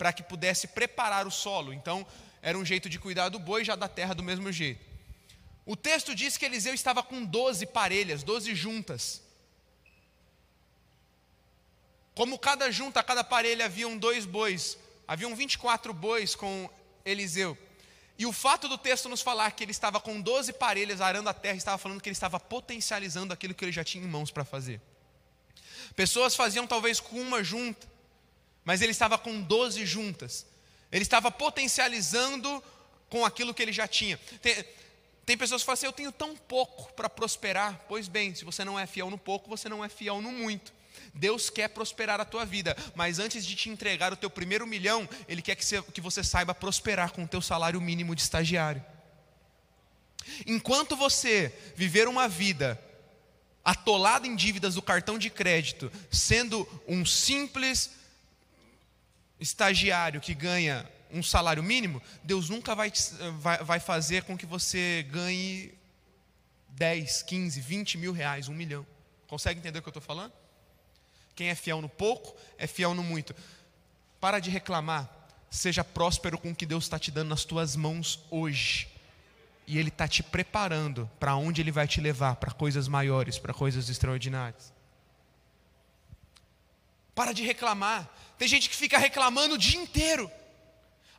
para 0.00 0.14
que 0.14 0.22
pudesse 0.22 0.66
preparar 0.68 1.26
o 1.26 1.30
solo. 1.30 1.74
Então, 1.74 2.06
era 2.40 2.56
um 2.56 2.64
jeito 2.64 2.88
de 2.88 2.98
cuidar 2.98 3.28
do 3.28 3.38
boi 3.38 3.62
já 3.62 3.76
da 3.76 3.86
terra 3.86 4.14
do 4.14 4.22
mesmo 4.22 4.50
jeito. 4.50 4.82
O 5.66 5.76
texto 5.76 6.14
diz 6.14 6.38
que 6.38 6.46
Eliseu 6.46 6.72
estava 6.72 7.02
com 7.02 7.22
12 7.22 7.66
parelhas, 7.66 8.22
12 8.22 8.54
juntas. 8.54 9.22
Como 12.14 12.38
cada 12.38 12.72
junta, 12.72 13.02
cada 13.02 13.22
parelha 13.22 13.66
haviam 13.66 13.94
dois 13.98 14.24
bois, 14.24 14.78
haviam 15.06 15.36
24 15.36 15.92
bois 15.92 16.34
com 16.34 16.70
Eliseu. 17.04 17.58
E 18.18 18.24
o 18.24 18.32
fato 18.32 18.68
do 18.68 18.78
texto 18.78 19.06
nos 19.06 19.20
falar 19.20 19.50
que 19.50 19.62
ele 19.64 19.70
estava 19.70 20.00
com 20.00 20.18
12 20.18 20.54
parelhas 20.54 21.02
arando 21.02 21.28
a 21.28 21.34
terra, 21.34 21.58
estava 21.58 21.76
falando 21.76 22.00
que 22.00 22.08
ele 22.08 22.16
estava 22.16 22.40
potencializando 22.40 23.34
aquilo 23.34 23.52
que 23.52 23.66
ele 23.66 23.72
já 23.72 23.84
tinha 23.84 24.02
em 24.02 24.08
mãos 24.08 24.30
para 24.30 24.46
fazer. 24.46 24.80
Pessoas 25.94 26.34
faziam 26.34 26.66
talvez 26.66 27.00
com 27.00 27.20
uma 27.20 27.44
junta, 27.44 27.89
mas 28.64 28.82
ele 28.82 28.92
estava 28.92 29.18
com 29.18 29.40
12 29.40 29.84
juntas. 29.86 30.46
Ele 30.92 31.02
estava 31.02 31.30
potencializando 31.30 32.62
com 33.08 33.24
aquilo 33.24 33.54
que 33.54 33.62
ele 33.62 33.72
já 33.72 33.86
tinha. 33.86 34.18
Tem, 34.40 34.64
tem 35.24 35.36
pessoas 35.36 35.62
que 35.62 35.66
falam 35.66 35.74
assim: 35.74 35.86
Eu 35.86 35.92
tenho 35.92 36.12
tão 36.12 36.36
pouco 36.36 36.92
para 36.94 37.08
prosperar. 37.08 37.84
Pois 37.88 38.08
bem, 38.08 38.34
se 38.34 38.44
você 38.44 38.64
não 38.64 38.78
é 38.78 38.86
fiel 38.86 39.10
no 39.10 39.18
pouco, 39.18 39.48
você 39.48 39.68
não 39.68 39.84
é 39.84 39.88
fiel 39.88 40.20
no 40.20 40.32
muito. 40.32 40.72
Deus 41.14 41.50
quer 41.50 41.68
prosperar 41.68 42.20
a 42.20 42.24
tua 42.24 42.44
vida, 42.44 42.76
mas 42.94 43.18
antes 43.18 43.44
de 43.44 43.54
te 43.56 43.68
entregar 43.68 44.12
o 44.12 44.16
teu 44.16 44.30
primeiro 44.30 44.66
milhão, 44.66 45.08
Ele 45.28 45.42
quer 45.42 45.54
que 45.54 45.64
você, 45.64 45.82
que 45.82 46.00
você 46.00 46.22
saiba 46.22 46.54
prosperar 46.54 47.12
com 47.12 47.24
o 47.24 47.28
teu 47.28 47.40
salário 47.40 47.80
mínimo 47.80 48.14
de 48.14 48.22
estagiário. 48.22 48.84
Enquanto 50.46 50.96
você 50.96 51.52
viver 51.74 52.06
uma 52.06 52.28
vida 52.28 52.80
atolada 53.64 54.26
em 54.26 54.36
dívidas 54.36 54.74
do 54.74 54.82
cartão 54.82 55.18
de 55.18 55.30
crédito, 55.30 55.92
sendo 56.10 56.66
um 56.86 57.04
simples 57.04 57.90
estagiário 59.40 60.20
que 60.20 60.34
ganha 60.34 60.88
um 61.10 61.22
salário 61.22 61.62
mínimo, 61.62 62.00
Deus 62.22 62.48
nunca 62.48 62.74
vai, 62.74 62.92
vai, 63.38 63.58
vai 63.64 63.80
fazer 63.80 64.22
com 64.22 64.36
que 64.36 64.46
você 64.46 65.04
ganhe 65.10 65.74
10, 66.68 67.22
15, 67.22 67.60
20 67.60 67.98
mil 67.98 68.12
reais, 68.12 68.48
um 68.48 68.54
milhão. 68.54 68.86
Consegue 69.26 69.58
entender 69.58 69.78
o 69.78 69.82
que 69.82 69.88
eu 69.88 69.92
estou 69.92 70.02
falando? 70.02 70.32
Quem 71.34 71.48
é 71.48 71.54
fiel 71.54 71.80
no 71.80 71.88
pouco, 71.88 72.36
é 72.58 72.66
fiel 72.66 72.94
no 72.94 73.02
muito. 73.02 73.34
Para 74.20 74.38
de 74.38 74.50
reclamar, 74.50 75.08
seja 75.50 75.82
próspero 75.82 76.38
com 76.38 76.50
o 76.50 76.54
que 76.54 76.66
Deus 76.66 76.84
está 76.84 76.98
te 76.98 77.10
dando 77.10 77.30
nas 77.30 77.44
tuas 77.44 77.74
mãos 77.74 78.20
hoje. 78.30 78.88
E 79.66 79.78
Ele 79.78 79.88
está 79.88 80.06
te 80.06 80.22
preparando 80.22 81.10
para 81.18 81.36
onde 81.36 81.60
Ele 81.60 81.72
vai 81.72 81.86
te 81.86 82.00
levar, 82.00 82.36
para 82.36 82.52
coisas 82.52 82.88
maiores, 82.88 83.38
para 83.38 83.54
coisas 83.54 83.88
extraordinárias. 83.88 84.72
Para 87.20 87.34
de 87.34 87.42
reclamar. 87.42 88.08
Tem 88.38 88.48
gente 88.48 88.66
que 88.66 88.74
fica 88.74 88.96
reclamando 88.96 89.56
o 89.56 89.58
dia 89.58 89.78
inteiro. 89.78 90.32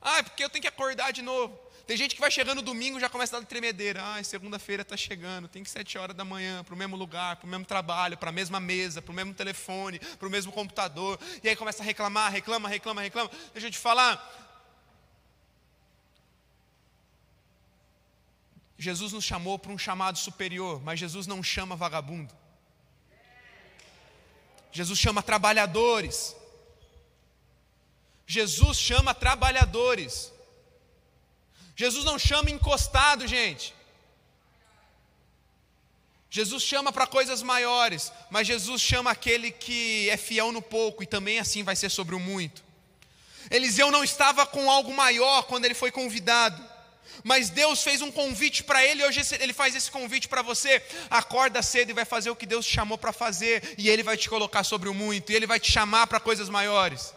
Ah, 0.02 0.18
é 0.18 0.24
porque 0.24 0.44
eu 0.44 0.50
tenho 0.50 0.64
que 0.64 0.68
acordar 0.68 1.12
de 1.14 1.22
novo. 1.22 1.56
Tem 1.86 1.96
gente 1.96 2.16
que 2.16 2.22
vai 2.22 2.32
chegando 2.32 2.60
domingo 2.64 3.00
já 3.00 3.08
começa 3.08 3.38
a 3.38 3.40
dar 3.40 3.46
tremedeira. 3.46 4.02
Ah, 4.04 4.24
segunda-feira 4.24 4.82
está 4.82 4.98
chegando, 4.98 5.48
tem 5.48 5.62
que 5.62 5.70
sete 5.70 6.00
horas 6.00 6.16
da 6.16 6.26
manhã, 6.26 6.64
para 6.64 6.74
o 6.74 6.78
mesmo 6.78 6.96
lugar, 6.96 7.36
para 7.36 7.46
o 7.46 7.48
mesmo 7.48 7.66
trabalho, 7.66 8.18
para 8.18 8.30
a 8.30 8.34
mesma 8.34 8.60
mesa, 8.60 9.00
para 9.00 9.12
o 9.12 9.14
mesmo 9.14 9.32
telefone, 9.36 10.00
para 10.00 10.28
o 10.28 10.32
mesmo 10.32 10.52
computador. 10.52 11.20
E 11.44 11.50
aí 11.50 11.56
começa 11.56 11.84
a 11.84 11.86
reclamar, 11.86 12.32
reclama, 12.32 12.68
reclama, 12.68 13.00
reclama. 13.00 13.30
Deixa 13.54 13.68
eu 13.68 13.72
te 13.72 13.78
falar. 13.78 14.18
Jesus 18.76 19.14
nos 19.14 19.24
chamou 19.24 19.60
para 19.60 19.72
um 19.72 19.78
chamado 19.78 20.18
superior, 20.18 20.82
mas 20.82 21.00
Jesus 21.00 21.28
não 21.28 21.44
chama 21.44 21.76
vagabundo. 21.76 22.41
Jesus 24.72 24.98
chama 24.98 25.22
trabalhadores. 25.22 26.36
Jesus 28.26 28.78
chama 28.78 29.14
trabalhadores. 29.14 30.32
Jesus 31.76 32.06
não 32.06 32.18
chama 32.18 32.50
encostado, 32.50 33.28
gente. 33.28 33.74
Jesus 36.30 36.64
chama 36.64 36.94
para 36.94 37.06
coisas 37.06 37.44
maiores, 37.44 38.10
mas 38.30 38.48
Jesus 38.48 38.82
chama 38.82 39.12
aquele 39.12 39.52
que 39.52 40.10
é 40.10 40.16
fiel 40.16 40.54
no 40.54 40.62
pouco 40.62 41.04
e 41.04 41.06
também 41.06 41.40
assim 41.40 41.62
vai 41.62 41.76
ser 41.76 41.90
sobre 41.90 42.16
o 42.16 42.20
muito. 42.20 42.64
Eliseu 43.50 43.92
não 43.92 44.02
estava 44.02 44.46
com 44.46 44.72
algo 44.72 44.94
maior 44.94 45.44
quando 45.44 45.66
ele 45.66 45.74
foi 45.74 45.92
convidado. 45.92 46.71
Mas 47.24 47.50
Deus 47.50 47.84
fez 47.84 48.02
um 48.02 48.12
convite 48.12 48.64
para 48.64 48.86
ele, 48.86 49.06
hoje 49.06 49.22
ele 49.40 49.54
faz 49.54 49.76
esse 49.76 49.90
convite 49.92 50.28
para 50.28 50.42
você. 50.42 50.82
Acorda 51.10 51.62
cedo 51.62 51.90
e 51.90 51.94
vai 51.94 52.06
fazer 52.06 52.30
o 52.30 52.36
que 52.36 52.46
Deus 52.46 52.66
te 52.66 52.74
chamou 52.74 52.98
para 52.98 53.14
fazer, 53.14 53.76
e 53.78 53.90
ele 53.90 54.04
vai 54.04 54.18
te 54.18 54.30
colocar 54.30 54.64
sobre 54.64 54.90
o 54.90 54.94
muito, 54.94 55.32
e 55.32 55.36
ele 55.36 55.48
vai 55.48 55.60
te 55.60 55.72
chamar 55.72 56.08
para 56.08 56.20
coisas 56.20 56.50
maiores. 56.50 57.14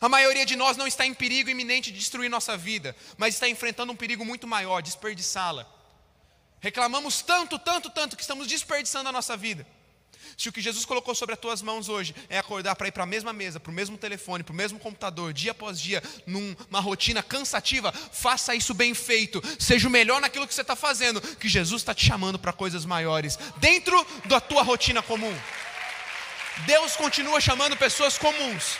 A 0.00 0.08
maioria 0.08 0.46
de 0.46 0.56
nós 0.56 0.76
não 0.76 0.86
está 0.86 1.04
em 1.04 1.14
perigo 1.14 1.50
iminente 1.50 1.90
de 1.90 1.98
destruir 1.98 2.28
nossa 2.28 2.56
vida, 2.56 2.94
mas 3.16 3.34
está 3.34 3.48
enfrentando 3.48 3.92
um 3.92 3.96
perigo 3.96 4.24
muito 4.24 4.46
maior, 4.46 4.80
desperdiçá-la. 4.80 5.66
Reclamamos 6.60 7.22
tanto, 7.22 7.58
tanto, 7.58 7.90
tanto 7.90 8.16
que 8.16 8.22
estamos 8.22 8.46
desperdiçando 8.46 9.08
a 9.08 9.12
nossa 9.12 9.36
vida. 9.36 9.66
Se 10.36 10.48
o 10.48 10.52
que 10.52 10.60
Jesus 10.60 10.84
colocou 10.84 11.14
sobre 11.14 11.34
as 11.34 11.40
tuas 11.40 11.62
mãos 11.62 11.88
hoje 11.88 12.14
é 12.28 12.38
acordar 12.38 12.74
para 12.76 12.88
ir 12.88 12.92
para 12.92 13.04
a 13.04 13.06
mesma 13.06 13.32
mesa, 13.32 13.60
para 13.60 13.70
o 13.70 13.74
mesmo 13.74 13.96
telefone, 13.98 14.42
para 14.42 14.52
o 14.52 14.56
mesmo 14.56 14.78
computador, 14.78 15.32
dia 15.32 15.52
após 15.52 15.80
dia, 15.80 16.02
numa 16.26 16.80
rotina 16.80 17.22
cansativa, 17.22 17.92
faça 17.92 18.54
isso 18.54 18.74
bem 18.74 18.94
feito. 18.94 19.42
Seja 19.58 19.88
o 19.88 19.90
melhor 19.90 20.20
naquilo 20.20 20.46
que 20.46 20.54
você 20.54 20.62
está 20.62 20.76
fazendo, 20.76 21.20
que 21.20 21.48
Jesus 21.48 21.82
está 21.82 21.94
te 21.94 22.04
chamando 22.04 22.38
para 22.38 22.52
coisas 22.52 22.84
maiores, 22.84 23.38
dentro 23.58 24.06
da 24.26 24.40
tua 24.40 24.62
rotina 24.62 25.02
comum. 25.02 25.36
Deus 26.66 26.96
continua 26.96 27.40
chamando 27.40 27.76
pessoas 27.76 28.18
comuns 28.18 28.78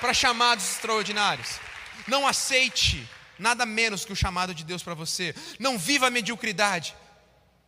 para 0.00 0.12
chamados 0.12 0.72
extraordinários. 0.72 1.58
Não 2.06 2.26
aceite 2.26 3.08
nada 3.38 3.66
menos 3.66 4.04
que 4.04 4.12
o 4.12 4.16
chamado 4.16 4.54
de 4.54 4.64
Deus 4.64 4.82
para 4.82 4.94
você. 4.94 5.34
Não 5.58 5.78
viva 5.78 6.06
a 6.06 6.10
mediocridade. 6.10 6.94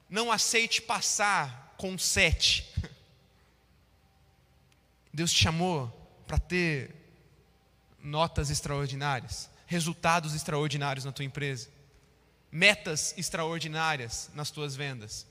Não 0.09 0.33
aceite 0.33 0.81
passar 0.81 1.68
com 1.79 1.97
sete. 1.97 2.71
Deus 5.15 5.33
te 5.33 5.43
chamou 5.43 5.89
para 6.27 6.39
ter 6.39 6.95
notas 7.99 8.51
extraordinárias, 8.51 9.49
resultados 9.67 10.35
extraordinários 10.35 11.07
na 11.07 11.13
tua 11.13 11.25
empresa, 11.25 11.71
metas 12.53 13.15
extraordinárias 13.17 14.29
nas 14.35 14.51
tuas 14.51 14.77
vendas. 14.77 15.27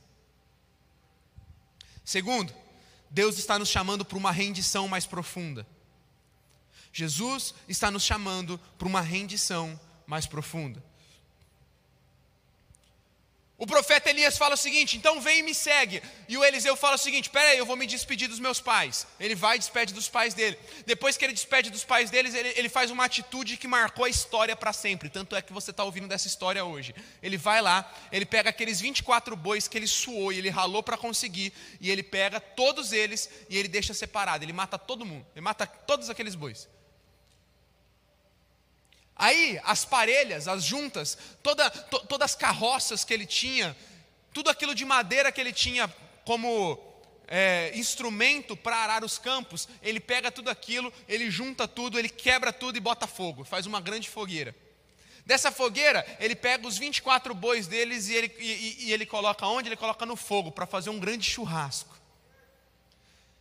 Segundo, 2.04 2.52
Deus 3.10 3.38
está 3.38 3.60
nos 3.60 3.70
chamando 3.70 4.06
para 4.06 4.18
uma 4.18 4.32
rendição 4.32 4.88
mais 4.88 5.06
profunda. 5.06 5.68
Jesus 6.94 7.54
está 7.68 7.92
nos 7.92 8.04
chamando 8.04 8.58
para 8.78 8.88
uma 8.88 9.02
rendição 9.02 9.78
mais 10.06 10.26
profunda. 10.26 10.82
O 13.60 13.66
profeta 13.66 14.12
Elias 14.12 14.38
fala 14.38 14.54
o 14.54 14.58
seguinte: 14.58 14.98
então 14.98 15.20
vem 15.20 15.40
e 15.40 15.44
me 15.44 15.54
segue. 15.54 16.04
E 16.30 16.38
o 16.38 16.46
Eliseu 16.46 16.76
fala 16.76 16.94
o 16.96 17.00
seguinte: 17.00 17.28
peraí, 17.28 17.58
eu 17.58 17.66
vou 17.66 17.76
me 17.76 17.88
despedir 17.88 18.28
dos 18.28 18.40
meus 18.40 18.62
pais. 18.62 19.08
Ele 19.20 19.34
vai 19.34 19.56
e 19.56 19.60
despede 19.60 19.96
dos 19.96 20.08
pais 20.08 20.36
dele. 20.36 20.60
Depois 20.86 21.18
que 21.18 21.26
ele 21.26 21.34
despede 21.34 21.72
dos 21.72 21.84
pais 21.84 22.12
deles, 22.12 22.36
ele, 22.36 22.54
ele 22.56 22.70
faz 22.70 22.92
uma 22.92 23.06
atitude 23.06 23.58
que 23.58 23.68
marcou 23.68 24.06
a 24.06 24.10
história 24.10 24.56
para 24.56 24.72
sempre. 24.72 25.10
Tanto 25.10 25.36
é 25.36 25.42
que 25.42 25.52
você 25.52 25.72
está 25.72 25.84
ouvindo 25.84 26.08
dessa 26.08 26.28
história 26.28 26.64
hoje. 26.64 26.94
Ele 27.22 27.36
vai 27.36 27.60
lá, 27.60 27.92
ele 28.12 28.28
pega 28.28 28.52
aqueles 28.52 28.80
24 28.80 29.36
bois 29.36 29.68
que 29.68 29.76
ele 29.76 29.88
suou 29.88 30.32
e 30.32 30.38
ele 30.38 30.50
ralou 30.50 30.84
para 30.84 30.96
conseguir. 30.96 31.52
E 31.82 31.90
ele 31.90 32.04
pega 32.04 32.40
todos 32.40 32.92
eles 32.92 33.28
e 33.50 33.58
ele 33.58 33.68
deixa 33.68 33.92
separado. 33.92 34.46
Ele 34.46 34.54
mata 34.54 34.78
todo 34.78 35.04
mundo. 35.04 35.26
Ele 35.34 35.42
mata 35.42 35.66
todos 35.66 36.12
aqueles 36.12 36.36
bois. 36.36 36.70
Aí, 39.18 39.60
as 39.64 39.84
parelhas, 39.84 40.48
as 40.48 40.64
juntas, 40.64 41.18
toda, 41.42 41.70
to, 41.70 42.00
todas 42.08 42.32
as 42.32 42.36
carroças 42.36 43.04
que 43.04 43.14
ele 43.14 43.26
tinha, 43.26 43.76
tudo 44.32 44.50
aquilo 44.50 44.76
de 44.76 44.86
madeira 44.86 45.32
que 45.32 45.42
ele 45.42 45.52
tinha 45.52 45.88
como 46.24 46.80
é, 47.28 47.72
instrumento 47.76 48.56
para 48.56 48.78
arar 48.78 49.04
os 49.04 49.18
campos, 49.18 49.68
ele 49.82 50.00
pega 50.00 50.32
tudo 50.32 50.50
aquilo, 50.50 50.94
ele 51.08 51.32
junta 51.32 51.68
tudo, 51.68 51.98
ele 51.98 52.10
quebra 52.10 52.54
tudo 52.54 52.78
e 52.78 52.82
bota 52.82 53.08
fogo, 53.08 53.44
faz 53.44 53.66
uma 53.66 53.82
grande 53.82 54.08
fogueira. 54.10 54.56
Dessa 55.26 55.52
fogueira, 55.52 56.06
ele 56.20 56.36
pega 56.36 56.66
os 56.66 56.78
24 56.78 57.34
bois 57.34 57.68
deles 57.68 58.08
e 58.08 58.14
ele, 58.14 58.34
e, 58.40 58.86
e 58.86 58.94
ele 58.94 59.06
coloca 59.06 59.46
onde? 59.46 59.68
Ele 59.68 59.76
coloca 59.76 60.06
no 60.06 60.16
fogo 60.16 60.52
para 60.52 60.66
fazer 60.66 60.90
um 60.90 61.00
grande 61.00 61.30
churrasco. 61.30 61.98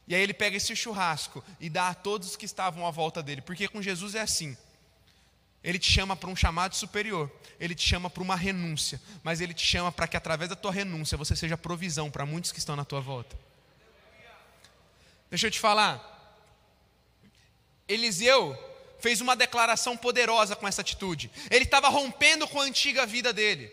E 0.08 0.14
aí 0.14 0.22
ele 0.22 0.34
pega 0.34 0.56
esse 0.56 0.74
churrasco 0.74 1.44
e 1.60 1.68
dá 1.68 1.88
a 1.88 1.94
todos 1.94 2.34
que 2.34 2.44
estavam 2.44 2.86
à 2.86 2.90
volta 2.90 3.22
dele, 3.22 3.40
porque 3.40 3.68
com 3.68 3.82
Jesus 3.82 4.14
é 4.14 4.20
assim. 4.20 4.56
Ele 5.66 5.80
te 5.80 5.90
chama 5.90 6.14
para 6.14 6.30
um 6.30 6.36
chamado 6.36 6.76
superior, 6.76 7.28
ele 7.58 7.74
te 7.74 7.82
chama 7.82 8.08
para 8.08 8.22
uma 8.22 8.36
renúncia, 8.36 9.02
mas 9.24 9.40
ele 9.40 9.52
te 9.52 9.66
chama 9.66 9.90
para 9.90 10.06
que 10.06 10.16
através 10.16 10.48
da 10.48 10.54
tua 10.54 10.70
renúncia 10.70 11.18
você 11.18 11.34
seja 11.34 11.58
provisão 11.58 12.08
para 12.08 12.24
muitos 12.24 12.52
que 12.52 12.60
estão 12.60 12.76
na 12.76 12.84
tua 12.84 13.00
volta. 13.00 13.36
Deixa 15.28 15.48
eu 15.48 15.50
te 15.50 15.58
falar. 15.58 16.00
Eliseu 17.88 18.56
fez 19.00 19.20
uma 19.20 19.34
declaração 19.34 19.96
poderosa 19.96 20.54
com 20.54 20.68
essa 20.68 20.82
atitude. 20.82 21.32
Ele 21.50 21.64
estava 21.64 21.88
rompendo 21.88 22.46
com 22.46 22.60
a 22.60 22.64
antiga 22.64 23.04
vida 23.04 23.32
dele. 23.32 23.68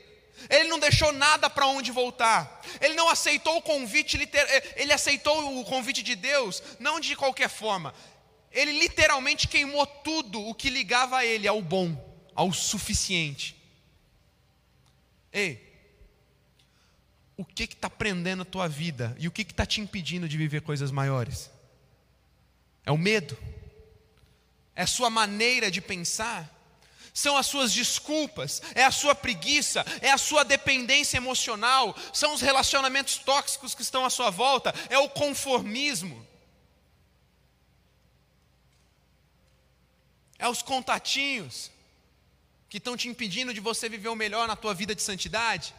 Ele 0.49 0.69
não 0.69 0.79
deixou 0.79 1.11
nada 1.11 1.47
para 1.47 1.67
onde 1.67 1.91
voltar. 1.91 2.59
Ele 2.81 2.95
não 2.95 3.07
aceitou 3.07 3.57
o 3.57 3.61
convite, 3.61 4.17
ele 4.75 4.91
aceitou 4.91 5.59
o 5.59 5.63
convite 5.63 6.01
de 6.01 6.15
Deus, 6.15 6.63
não 6.79 6.99
de 6.99 7.15
qualquer 7.15 7.49
forma. 7.49 7.93
Ele 8.53 8.71
literalmente 8.71 9.47
queimou 9.47 9.85
tudo 9.85 10.39
o 10.39 10.53
que 10.53 10.69
ligava 10.69 11.17
a 11.17 11.25
ele 11.25 11.47
ao 11.47 11.61
bom, 11.61 11.97
ao 12.35 12.53
suficiente. 12.53 13.55
Ei, 15.31 15.73
o 17.35 17.43
que 17.43 17.63
está 17.63 17.89
prendendo 17.89 18.43
a 18.43 18.45
tua 18.45 18.67
vida 18.67 19.15
e 19.19 19.27
o 19.27 19.31
que 19.31 19.41
está 19.41 19.65
te 19.65 19.81
impedindo 19.81 20.29
de 20.29 20.37
viver 20.37 20.61
coisas 20.61 20.91
maiores? 20.91 21.49
É 22.85 22.91
o 22.91 22.97
medo? 22.97 23.35
É 24.75 24.83
a 24.83 24.87
sua 24.87 25.09
maneira 25.09 25.71
de 25.71 25.81
pensar? 25.81 26.49
São 27.11 27.35
as 27.37 27.47
suas 27.47 27.73
desculpas? 27.73 28.61
É 28.75 28.83
a 28.83 28.91
sua 28.91 29.15
preguiça? 29.15 29.85
É 30.01 30.11
a 30.11 30.17
sua 30.17 30.43
dependência 30.43 31.17
emocional? 31.17 31.95
São 32.13 32.33
os 32.33 32.41
relacionamentos 32.41 33.17
tóxicos 33.17 33.73
que 33.73 33.81
estão 33.81 34.05
à 34.05 34.11
sua 34.11 34.29
volta? 34.29 34.73
É 34.89 34.97
o 34.99 35.09
conformismo? 35.09 36.27
É 40.45 40.47
os 40.49 40.61
contatinhos 40.61 41.71
que 42.69 42.77
estão 42.77 42.97
te 42.97 43.07
impedindo 43.07 43.53
de 43.53 43.61
você 43.61 43.87
viver 43.87 44.09
o 44.09 44.15
melhor 44.23 44.45
na 44.45 44.57
tua 44.57 44.73
vida 44.73 44.93
de 44.93 45.01
santidade? 45.01 45.73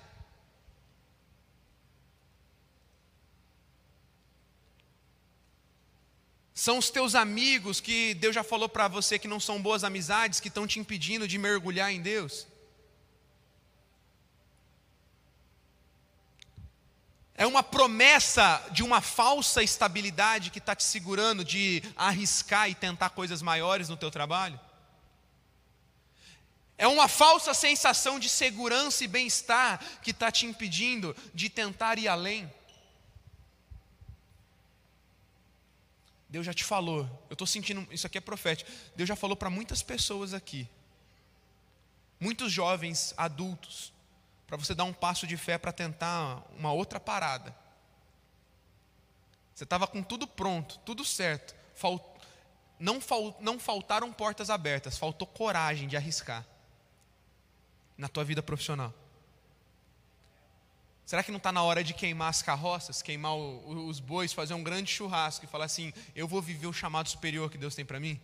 São 6.55 6.79
os 6.79 6.89
teus 6.89 7.15
amigos 7.15 7.79
que 7.79 8.15
Deus 8.15 8.35
já 8.35 8.43
falou 8.43 8.71
para 8.71 8.89
você 8.89 9.19
que 9.19 9.29
não 9.29 9.39
são 9.39 9.61
boas 9.61 9.85
amizades, 9.85 10.41
que 10.41 10.49
estão 10.49 10.67
te 10.67 10.81
impedindo 10.81 11.29
de 11.29 11.37
mergulhar 11.37 11.93
em 11.93 12.01
Deus? 12.01 12.47
É 17.37 17.47
uma 17.47 17.63
promessa 17.63 18.65
de 18.71 18.83
uma 18.83 19.01
falsa 19.01 19.63
estabilidade 19.63 20.51
que 20.51 20.59
está 20.59 20.75
te 20.75 20.85
segurando 20.85 21.45
de 21.45 21.83
arriscar 21.97 22.71
e 22.71 22.75
tentar 22.75 23.11
coisas 23.11 23.43
maiores 23.43 23.89
no 23.89 23.97
teu 23.97 24.11
trabalho? 24.11 24.59
É 26.79 26.87
uma 26.87 27.09
falsa 27.09 27.55
sensação 27.55 28.19
de 28.19 28.29
segurança 28.29 29.05
e 29.05 29.09
bem-estar 29.09 29.81
que 30.01 30.11
está 30.11 30.31
te 30.31 30.47
impedindo 30.47 31.15
de 31.33 31.49
tentar 31.49 31.99
ir 31.99 32.09
além? 32.09 32.53
Deus 36.29 36.45
já 36.45 36.53
te 36.53 36.65
falou, 36.65 37.09
eu 37.31 37.35
estou 37.35 37.47
sentindo, 37.47 37.87
isso 37.93 38.09
aqui 38.09 38.19
é 38.19 38.21
profético. 38.21 38.69
Deus 38.97 39.09
já 39.09 39.15
falou 39.15 39.37
para 39.37 39.49
muitas 39.49 39.83
pessoas 39.83 40.35
aqui, 40.35 40.69
muitos 42.19 42.51
jovens 42.51 43.15
adultos, 43.17 43.94
para 44.47 44.57
você 44.57 44.75
dar 44.75 44.85
um 44.85 44.93
passo 44.93 45.27
de 45.27 45.37
fé 45.37 45.59
para 45.59 45.73
tentar 45.73 46.43
uma 46.57 46.73
outra 46.73 47.01
parada. 47.01 47.55
Você 49.55 49.65
estava 49.65 49.87
com 49.87 50.03
tudo 50.03 50.27
pronto, 50.27 50.79
tudo 50.81 51.05
certo. 51.05 51.55
Falt... 51.75 52.03
Não, 52.79 53.01
fal... 53.01 53.37
não 53.41 53.59
faltaram 53.59 54.13
portas 54.13 54.51
abertas, 54.51 54.99
faltou 54.99 55.27
coragem 55.27 55.89
de 55.89 55.97
arriscar 55.97 56.45
na 57.97 58.09
tua 58.09 58.25
vida 58.25 58.43
profissional. 58.43 58.93
Será 61.07 61.23
que 61.23 61.31
não 61.31 61.37
está 61.37 61.53
na 61.53 61.63
hora 61.63 61.85
de 61.85 61.93
queimar 61.93 62.31
as 62.31 62.43
carroças, 62.43 63.03
queimar 63.03 63.35
o, 63.35 63.87
os 63.87 64.01
bois, 64.01 64.33
fazer 64.33 64.55
um 64.55 64.63
grande 64.63 64.91
churrasco 64.91 65.45
e 65.45 65.49
falar 65.49 65.67
assim: 65.67 65.93
eu 66.15 66.27
vou 66.27 66.41
viver 66.41 66.67
o 66.67 66.73
chamado 66.73 67.09
superior 67.09 67.51
que 67.51 67.59
Deus 67.59 67.75
tem 67.75 67.85
para 67.85 68.01
mim? 68.01 68.21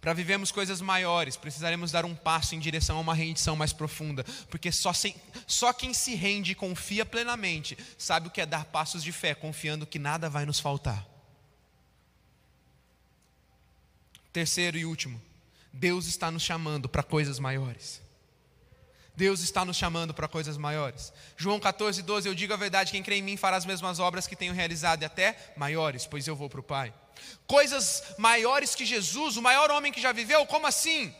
Para 0.00 0.14
vivermos 0.14 0.50
coisas 0.50 0.80
maiores, 0.80 1.36
precisaremos 1.36 1.92
dar 1.92 2.06
um 2.06 2.14
passo 2.14 2.54
em 2.54 2.58
direção 2.58 2.96
a 2.96 3.00
uma 3.00 3.14
rendição 3.14 3.54
mais 3.54 3.72
profunda, 3.72 4.24
porque 4.48 4.72
só, 4.72 4.94
sem, 4.94 5.14
só 5.46 5.72
quem 5.74 5.92
se 5.92 6.14
rende 6.14 6.52
e 6.52 6.54
confia 6.54 7.04
plenamente 7.04 7.76
sabe 7.98 8.28
o 8.28 8.30
que 8.30 8.40
é 8.40 8.46
dar 8.46 8.64
passos 8.64 9.02
de 9.02 9.12
fé, 9.12 9.34
confiando 9.34 9.86
que 9.86 9.98
nada 9.98 10.30
vai 10.30 10.46
nos 10.46 10.58
faltar. 10.58 11.06
Terceiro 14.32 14.78
e 14.78 14.86
último, 14.86 15.20
Deus 15.72 16.06
está 16.06 16.30
nos 16.30 16.42
chamando 16.42 16.88
para 16.88 17.02
coisas 17.02 17.38
maiores. 17.38 18.00
Deus 19.14 19.40
está 19.40 19.66
nos 19.66 19.76
chamando 19.76 20.14
para 20.14 20.26
coisas 20.26 20.56
maiores. 20.56 21.12
João 21.36 21.60
14, 21.60 22.02
12, 22.02 22.26
eu 22.26 22.34
digo 22.34 22.54
a 22.54 22.56
verdade: 22.56 22.90
quem 22.90 23.02
crê 23.02 23.16
em 23.16 23.22
mim 23.22 23.36
fará 23.36 23.56
as 23.56 23.66
mesmas 23.66 23.98
obras 23.98 24.26
que 24.26 24.34
tenho 24.34 24.54
realizado, 24.54 25.02
e 25.02 25.04
até 25.04 25.52
maiores, 25.56 26.06
pois 26.06 26.26
eu 26.26 26.34
vou 26.34 26.48
para 26.48 26.60
o 26.60 26.62
Pai. 26.62 26.94
Coisas 27.46 28.02
maiores 28.18 28.74
que 28.74 28.84
Jesus, 28.84 29.36
o 29.36 29.42
maior 29.42 29.70
homem 29.70 29.92
que 29.92 30.00
já 30.00 30.12
viveu, 30.12 30.46
como 30.46 30.66
assim? 30.66 31.14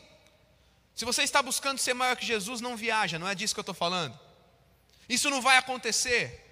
Se 0.94 1.04
você 1.04 1.22
está 1.22 1.42
buscando 1.42 1.78
ser 1.78 1.94
maior 1.94 2.16
que 2.16 2.26
Jesus, 2.26 2.60
não 2.60 2.76
viaja, 2.76 3.18
não 3.18 3.28
é 3.28 3.34
disso 3.34 3.54
que 3.54 3.60
eu 3.60 3.62
estou 3.62 3.74
falando. 3.74 4.18
Isso 5.08 5.30
não 5.30 5.40
vai 5.40 5.56
acontecer. 5.56 6.46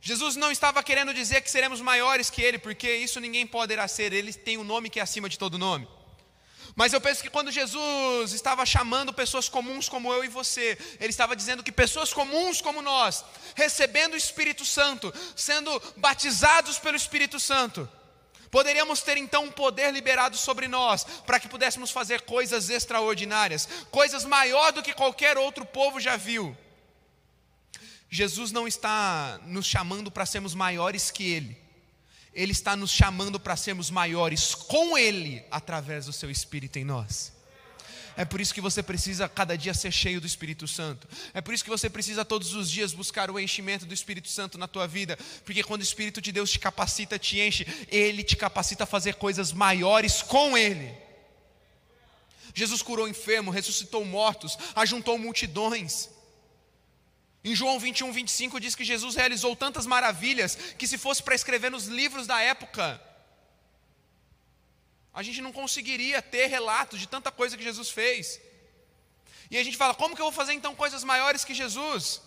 Jesus 0.00 0.34
não 0.34 0.50
estava 0.50 0.82
querendo 0.82 1.14
dizer 1.14 1.40
que 1.42 1.50
seremos 1.50 1.80
maiores 1.80 2.28
que 2.28 2.42
Ele, 2.42 2.58
porque 2.58 2.92
isso 2.96 3.20
ninguém 3.20 3.46
poderá 3.46 3.86
ser, 3.86 4.12
Ele 4.12 4.32
tem 4.32 4.58
um 4.58 4.64
nome 4.64 4.90
que 4.90 4.98
é 4.98 5.02
acima 5.02 5.28
de 5.28 5.38
todo 5.38 5.58
nome. 5.58 5.86
Mas 6.74 6.92
eu 6.92 7.00
penso 7.00 7.22
que 7.22 7.30
quando 7.30 7.52
Jesus 7.52 8.32
estava 8.32 8.64
chamando 8.64 9.12
pessoas 9.12 9.48
comuns 9.48 9.88
como 9.88 10.12
eu 10.12 10.24
e 10.24 10.28
você, 10.28 10.78
Ele 10.98 11.10
estava 11.10 11.36
dizendo 11.36 11.62
que 11.62 11.70
pessoas 11.70 12.12
comuns 12.12 12.60
como 12.60 12.80
nós, 12.82 13.24
recebendo 13.54 14.14
o 14.14 14.16
Espírito 14.16 14.64
Santo, 14.64 15.12
sendo 15.36 15.70
batizados 15.96 16.78
pelo 16.78 16.96
Espírito 16.96 17.38
Santo, 17.38 17.88
poderíamos 18.52 19.00
ter 19.00 19.16
então 19.16 19.46
um 19.46 19.50
poder 19.50 19.90
liberado 19.92 20.36
sobre 20.36 20.68
nós, 20.68 21.04
para 21.26 21.40
que 21.40 21.48
pudéssemos 21.48 21.90
fazer 21.90 22.20
coisas 22.20 22.68
extraordinárias, 22.68 23.66
coisas 23.90 24.26
maior 24.26 24.72
do 24.72 24.82
que 24.82 24.92
qualquer 24.92 25.38
outro 25.38 25.64
povo 25.64 25.98
já 25.98 26.16
viu. 26.18 26.54
Jesus 28.10 28.52
não 28.52 28.68
está 28.68 29.40
nos 29.46 29.64
chamando 29.64 30.10
para 30.10 30.26
sermos 30.26 30.54
maiores 30.54 31.10
que 31.10 31.24
Ele, 31.32 31.56
ele 32.34 32.52
está 32.52 32.76
nos 32.76 32.90
chamando 32.90 33.40
para 33.40 33.56
sermos 33.56 33.90
maiores 33.90 34.54
com 34.54 34.98
Ele, 34.98 35.42
através 35.50 36.04
do 36.04 36.12
Seu 36.12 36.30
Espírito 36.30 36.78
em 36.78 36.84
nós. 36.84 37.32
É 38.16 38.24
por 38.24 38.40
isso 38.40 38.52
que 38.52 38.60
você 38.60 38.82
precisa 38.82 39.28
cada 39.28 39.56
dia 39.56 39.72
ser 39.72 39.90
cheio 39.90 40.20
do 40.20 40.26
Espírito 40.26 40.68
Santo. 40.68 41.08
É 41.32 41.40
por 41.40 41.54
isso 41.54 41.64
que 41.64 41.70
você 41.70 41.88
precisa 41.88 42.24
todos 42.24 42.54
os 42.54 42.70
dias 42.70 42.92
buscar 42.92 43.30
o 43.30 43.38
enchimento 43.38 43.86
do 43.86 43.94
Espírito 43.94 44.28
Santo 44.28 44.58
na 44.58 44.68
tua 44.68 44.86
vida, 44.86 45.18
porque 45.44 45.62
quando 45.62 45.80
o 45.80 45.84
Espírito 45.84 46.20
de 46.20 46.32
Deus 46.32 46.50
te 46.50 46.58
capacita, 46.58 47.18
te 47.18 47.40
enche, 47.40 47.66
ele 47.88 48.22
te 48.22 48.36
capacita 48.36 48.84
a 48.84 48.86
fazer 48.86 49.14
coisas 49.14 49.52
maiores 49.52 50.22
com 50.22 50.56
ele. 50.56 50.92
Jesus 52.54 52.82
curou 52.82 53.08
enfermo, 53.08 53.50
ressuscitou 53.50 54.04
mortos, 54.04 54.58
ajuntou 54.74 55.18
multidões. 55.18 56.10
Em 57.44 57.56
João 57.56 57.78
21, 57.78 58.12
25 58.12 58.60
diz 58.60 58.74
que 58.74 58.84
Jesus 58.84 59.16
realizou 59.16 59.56
tantas 59.56 59.86
maravilhas 59.86 60.56
que, 60.78 60.86
se 60.86 60.96
fosse 60.96 61.22
para 61.22 61.34
escrever 61.34 61.70
nos 61.70 61.86
livros 61.86 62.26
da 62.26 62.40
época, 62.40 63.00
a 65.12 65.22
gente 65.22 65.40
não 65.40 65.52
conseguiria 65.52 66.22
ter 66.22 66.46
relatos 66.46 66.98
de 66.98 67.06
tanta 67.06 67.30
coisa 67.30 67.56
que 67.56 67.62
Jesus 67.62 67.90
fez. 67.90 68.40
E 69.50 69.58
a 69.58 69.64
gente 69.64 69.76
fala: 69.76 69.94
como 69.94 70.14
que 70.14 70.20
eu 70.22 70.26
vou 70.26 70.32
fazer 70.32 70.52
então 70.52 70.74
coisas 70.74 71.04
maiores 71.04 71.44
que 71.44 71.54
Jesus? 71.54 72.22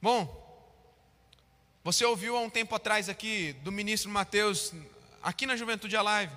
Bom, 0.00 0.20
você 1.84 2.04
ouviu 2.04 2.36
há 2.36 2.40
um 2.40 2.50
tempo 2.50 2.74
atrás 2.74 3.08
aqui 3.08 3.52
do 3.64 3.72
ministro 3.72 4.10
Mateus, 4.10 4.72
aqui 5.22 5.46
na 5.46 5.56
Juventude 5.56 5.96
Alive 5.96 6.36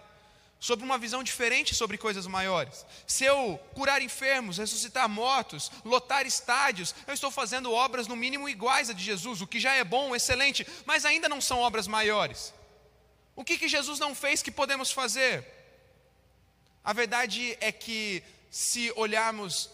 sobre 0.62 0.86
uma 0.86 0.98
visão 1.00 1.24
diferente 1.24 1.74
sobre 1.74 1.98
coisas 1.98 2.28
maiores. 2.28 2.86
Se 3.08 3.26
eu 3.26 3.60
curar 3.74 4.00
enfermos, 4.00 4.60
ressuscitar 4.60 5.10
mortos, 5.10 5.72
lotar 5.84 6.24
estádios, 6.28 6.94
eu 7.08 7.16
estou 7.16 7.32
fazendo 7.32 7.74
obras 7.74 8.08
no 8.08 8.16
mínimo 8.16 8.48
iguais 8.48 8.88
a 8.88 8.94
de 8.94 9.04
Jesus, 9.04 9.42
o 9.42 9.48
que 9.48 9.60
já 9.60 9.74
é 9.74 9.84
bom, 9.84 10.16
excelente, 10.16 10.66
mas 10.86 11.04
ainda 11.04 11.28
não 11.28 11.42
são 11.42 11.60
obras 11.60 11.88
maiores. 11.88 12.54
O 13.36 13.44
que, 13.44 13.58
que 13.58 13.68
Jesus 13.68 14.00
não 14.00 14.14
fez 14.14 14.42
que 14.42 14.52
podemos 14.52 14.92
fazer? 14.92 15.46
A 16.84 16.94
verdade 16.94 17.58
é 17.62 17.72
que, 17.72 18.24
se 18.50 18.92
olharmos 18.96 19.70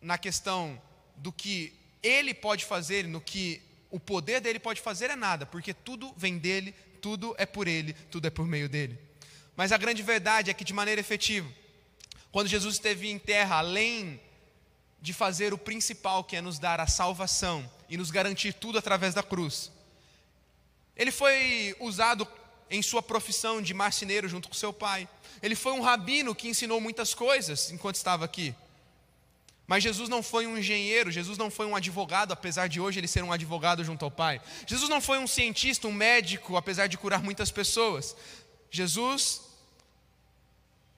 na 0.00 0.16
questão 0.16 0.80
do 1.16 1.32
que 1.32 1.74
ele 2.02 2.32
pode 2.32 2.64
fazer, 2.64 3.06
no 3.06 3.20
que 3.20 3.62
o 3.90 4.00
poder 4.00 4.40
dele 4.40 4.58
pode 4.58 4.80
fazer, 4.80 5.10
é 5.10 5.16
nada, 5.16 5.44
porque 5.44 5.74
tudo 5.74 6.12
vem 6.16 6.38
dele, 6.38 6.74
tudo 7.00 7.34
é 7.38 7.44
por 7.44 7.66
ele, 7.68 7.92
tudo 8.10 8.26
é 8.26 8.30
por 8.30 8.46
meio 8.46 8.68
dele. 8.68 8.98
Mas 9.56 9.72
a 9.72 9.76
grande 9.76 10.02
verdade 10.02 10.50
é 10.50 10.54
que, 10.54 10.64
de 10.64 10.72
maneira 10.72 11.00
efetiva, 11.00 11.48
quando 12.30 12.48
Jesus 12.48 12.76
esteve 12.76 13.10
em 13.10 13.18
terra, 13.18 13.56
além 13.56 14.20
de 15.00 15.12
fazer 15.12 15.52
o 15.54 15.58
principal, 15.58 16.24
que 16.24 16.36
é 16.36 16.40
nos 16.40 16.58
dar 16.58 16.80
a 16.80 16.86
salvação 16.86 17.70
e 17.88 17.96
nos 17.96 18.10
garantir 18.10 18.52
tudo 18.52 18.78
através 18.78 19.14
da 19.14 19.22
cruz, 19.22 19.72
ele 20.96 21.10
foi 21.10 21.76
usado 21.78 22.26
em 22.70 22.82
sua 22.82 23.02
profissão 23.02 23.62
de 23.62 23.72
marceneiro 23.72 24.28
junto 24.28 24.48
com 24.48 24.54
seu 24.54 24.72
pai. 24.72 25.08
Ele 25.42 25.54
foi 25.54 25.72
um 25.72 25.80
rabino 25.80 26.34
que 26.34 26.48
ensinou 26.48 26.80
muitas 26.80 27.14
coisas 27.14 27.70
enquanto 27.70 27.96
estava 27.96 28.24
aqui. 28.24 28.54
Mas 29.66 29.82
Jesus 29.82 30.08
não 30.08 30.22
foi 30.22 30.46
um 30.46 30.56
engenheiro, 30.56 31.10
Jesus 31.10 31.36
não 31.36 31.50
foi 31.50 31.66
um 31.66 31.74
advogado, 31.74 32.32
apesar 32.32 32.68
de 32.68 32.80
hoje 32.80 33.00
ele 33.00 33.08
ser 33.08 33.24
um 33.24 33.32
advogado 33.32 33.82
junto 33.82 34.04
ao 34.04 34.10
Pai. 34.10 34.40
Jesus 34.64 34.88
não 34.88 35.00
foi 35.00 35.18
um 35.18 35.26
cientista, 35.26 35.88
um 35.88 35.92
médico, 35.92 36.56
apesar 36.56 36.86
de 36.86 36.96
curar 36.96 37.20
muitas 37.20 37.50
pessoas. 37.50 38.14
Jesus 38.70 39.42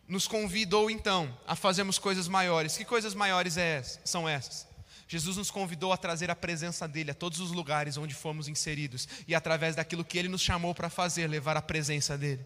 nos 0.07 0.27
convidou 0.27 0.91
então 0.91 1.35
a 1.47 1.57
fazermos 1.57 1.99
coisas 1.99 2.29
maiores. 2.29 2.77
Que 2.77 2.85
coisas 2.85 3.15
maiores 3.15 3.57
é 3.57 3.83
são 4.05 4.29
essas? 4.29 4.67
Jesus 5.09 5.39
nos 5.39 5.51
convidou 5.51 5.91
a 5.91 5.97
trazer 5.97 6.31
a 6.31 6.37
presença 6.37 6.87
dele 6.87 7.11
a 7.11 7.15
todos 7.15 7.41
os 7.41 7.51
lugares 7.51 7.97
onde 7.97 8.15
fomos 8.15 8.47
inseridos 8.47 9.09
e 9.27 9.35
através 9.35 9.75
daquilo 9.75 10.05
que 10.05 10.19
ele 10.19 10.29
nos 10.29 10.43
chamou 10.43 10.75
para 10.75 10.91
fazer, 10.91 11.27
levar 11.27 11.57
a 11.57 11.63
presença 11.63 12.17
dele. 12.19 12.45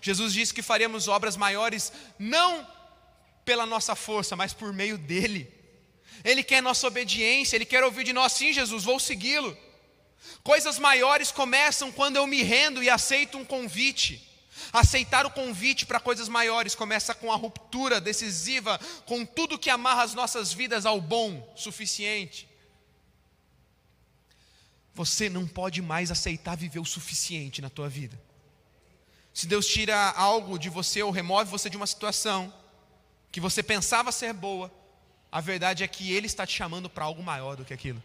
Jesus 0.00 0.32
disse 0.32 0.54
que 0.54 0.62
faríamos 0.62 1.08
obras 1.08 1.36
maiores 1.36 1.92
não 2.16 2.66
pela 3.44 3.66
nossa 3.66 3.96
força, 3.96 4.36
mas 4.36 4.52
por 4.52 4.72
meio 4.72 4.96
dele. 4.96 5.52
Ele 6.24 6.44
quer 6.44 6.62
nossa 6.62 6.86
obediência, 6.86 7.56
ele 7.56 7.64
quer 7.64 7.82
ouvir 7.82 8.04
de 8.04 8.12
nós, 8.12 8.32
sim, 8.32 8.52
Jesus, 8.52 8.84
vou 8.84 9.00
segui-lo. 9.00 9.56
Coisas 10.44 10.78
maiores 10.78 11.32
começam 11.32 11.90
quando 11.90 12.16
eu 12.16 12.28
me 12.28 12.44
rendo 12.44 12.80
e 12.80 12.88
aceito 12.88 13.36
um 13.36 13.44
convite. 13.44 14.29
Aceitar 14.72 15.26
o 15.26 15.30
convite 15.30 15.84
para 15.84 15.98
coisas 15.98 16.28
maiores 16.28 16.74
começa 16.74 17.14
com 17.14 17.32
a 17.32 17.36
ruptura 17.36 18.00
decisiva 18.00 18.78
com 19.04 19.24
tudo 19.24 19.58
que 19.58 19.70
amarra 19.70 20.02
as 20.02 20.14
nossas 20.14 20.52
vidas 20.52 20.86
ao 20.86 21.00
bom 21.00 21.52
suficiente. 21.56 22.48
Você 24.94 25.28
não 25.28 25.46
pode 25.46 25.82
mais 25.82 26.10
aceitar 26.10 26.56
viver 26.56 26.78
o 26.78 26.84
suficiente 26.84 27.60
na 27.60 27.70
tua 27.70 27.88
vida. 27.88 28.20
Se 29.32 29.46
Deus 29.46 29.66
tira 29.66 30.10
algo 30.10 30.58
de 30.58 30.68
você 30.68 31.02
ou 31.02 31.10
remove 31.10 31.50
você 31.50 31.70
de 31.70 31.76
uma 31.76 31.86
situação 31.86 32.52
que 33.32 33.40
você 33.40 33.62
pensava 33.62 34.12
ser 34.12 34.32
boa, 34.32 34.70
a 35.30 35.40
verdade 35.40 35.84
é 35.84 35.88
que 35.88 36.12
Ele 36.12 36.26
está 36.26 36.46
te 36.46 36.54
chamando 36.56 36.90
para 36.90 37.04
algo 37.04 37.22
maior 37.22 37.56
do 37.56 37.64
que 37.64 37.72
aquilo. 37.72 38.02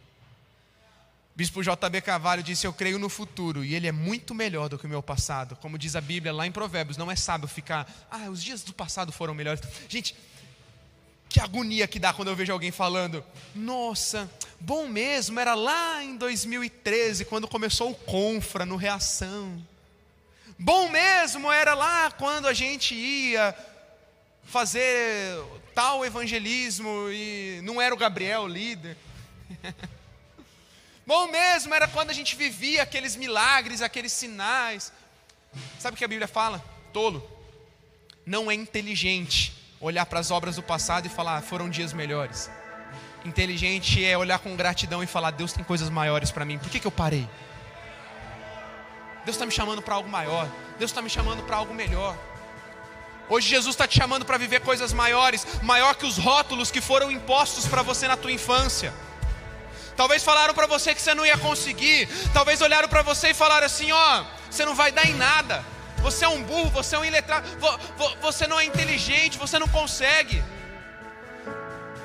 Bispo 1.36 1.62
JB 1.62 2.02
Carvalho 2.02 2.42
disse: 2.42 2.66
Eu 2.66 2.72
creio 2.72 2.98
no 2.98 3.10
futuro 3.10 3.64
e 3.64 3.76
ele 3.76 3.88
é 3.88 3.92
muito 3.92 4.34
melhor 4.34 4.70
do 4.70 4.80
que 4.80 4.86
o 4.86 4.90
meu 4.90 5.04
passado. 5.04 5.58
Como 5.58 5.78
diz 5.78 5.96
a 5.96 6.02
Bíblia 6.02 6.32
lá 6.32 6.48
em 6.48 6.52
Provérbios, 6.52 6.96
não 6.96 7.12
é 7.12 7.16
sábio 7.16 7.48
ficar, 7.48 7.92
ah, 8.10 8.30
os 8.30 8.42
dias 8.42 8.64
do 8.64 8.74
passado 8.74 9.12
foram 9.12 9.34
melhores. 9.34 9.62
Gente, 9.90 10.16
que 11.28 11.42
agonia 11.42 11.88
que 11.88 12.00
dá 12.00 12.14
quando 12.14 12.30
eu 12.30 12.36
vejo 12.38 12.54
alguém 12.54 12.72
falando: 12.72 13.22
Nossa, 13.54 14.32
bom 14.62 14.88
mesmo, 14.88 15.38
era 15.38 15.56
lá 15.56 16.02
em 16.02 16.16
2013, 16.16 17.26
quando 17.26 17.50
começou 17.50 17.92
o 17.92 17.96
Confra 17.96 18.66
no 18.66 18.78
Reação. 18.78 19.62
Bom 20.58 20.88
mesmo 20.88 21.52
era 21.52 21.74
lá 21.74 22.12
quando 22.12 22.48
a 22.48 22.54
gente 22.54 22.96
ia 22.96 23.54
fazer 24.46 25.38
tal 25.74 26.06
evangelismo 26.06 27.10
e 27.10 27.60
não 27.62 27.82
era 27.82 27.94
o 27.94 27.98
Gabriel 27.98 28.44
o 28.44 28.48
líder. 28.48 28.96
Bom 31.06 31.28
mesmo 31.28 31.74
era 31.74 31.88
quando 31.88 32.10
a 32.10 32.14
gente 32.14 32.36
vivia 32.36 32.82
aqueles 32.82 33.16
milagres, 33.16 33.82
aqueles 33.82 34.12
sinais. 34.12 34.92
Sabe 35.80 35.96
o 35.96 35.98
que 35.98 36.06
a 36.06 36.08
Bíblia 36.08 36.28
fala? 36.28 36.64
Tolo. 36.92 37.30
Não 38.26 38.50
é 38.50 38.56
inteligente 38.56 39.54
olhar 39.80 40.06
para 40.06 40.20
as 40.20 40.32
obras 40.32 40.56
do 40.56 40.64
passado 40.64 41.06
e 41.06 41.10
falar, 41.10 41.38
ah, 41.38 41.42
foram 41.42 41.70
dias 41.70 41.94
melhores. 41.94 42.50
Inteligente 43.24 44.04
é 44.04 44.18
olhar 44.18 44.40
com 44.40 44.56
gratidão 44.56 45.04
e 45.04 45.08
falar, 45.08 45.32
Deus 45.32 45.54
tem 45.54 45.64
coisas 45.64 45.90
maiores 45.90 46.32
para 46.32 46.46
mim, 46.46 46.58
por 46.58 46.70
que, 46.70 46.80
que 46.80 46.88
eu 46.88 46.92
parei? 46.92 47.28
Deus 49.24 49.36
está 49.36 49.46
me 49.46 49.52
chamando 49.52 49.82
para 49.82 49.96
algo 49.96 50.10
maior, 50.10 50.48
Deus 50.78 50.92
está 50.92 51.02
me 51.02 51.10
chamando 51.10 51.44
para 51.44 51.58
algo 51.58 51.74
melhor. 51.74 52.18
Hoje 53.28 53.50
Jesus 53.50 53.74
está 53.74 53.88
te 53.88 53.98
chamando 53.98 54.24
para 54.24 54.38
viver 54.38 54.62
coisas 54.62 54.94
maiores, 54.94 55.46
maior 55.64 55.96
que 55.96 56.06
os 56.06 56.18
rótulos 56.18 56.70
que 56.70 56.80
foram 56.80 57.12
impostos 57.12 57.68
para 57.68 57.82
você 57.82 58.08
na 58.08 58.16
tua 58.16 58.32
infância. 58.32 58.94
Talvez 59.96 60.24
falaram 60.24 60.54
para 60.54 60.68
você 60.68 60.94
que 60.94 61.02
você 61.02 61.14
não 61.14 61.26
ia 61.26 61.38
conseguir. 61.38 62.08
Talvez 62.34 62.62
olharam 62.62 62.88
para 62.88 63.02
você 63.02 63.30
e 63.30 63.34
falaram 63.34 63.66
assim: 63.66 63.92
ó, 63.92 64.26
você 64.50 64.66
não 64.66 64.76
vai 64.76 64.92
dar 64.92 65.06
em 65.08 65.14
nada. 65.14 65.64
Você 66.02 66.24
é 66.24 66.28
um 66.28 66.44
burro, 66.44 66.70
você 66.70 66.96
é 66.96 67.00
um 67.00 67.06
iletrado, 67.06 67.48
você 68.22 68.46
não 68.46 68.60
é 68.60 68.66
inteligente, 68.66 69.40
você 69.40 69.58
não 69.58 69.68
consegue. 69.68 70.44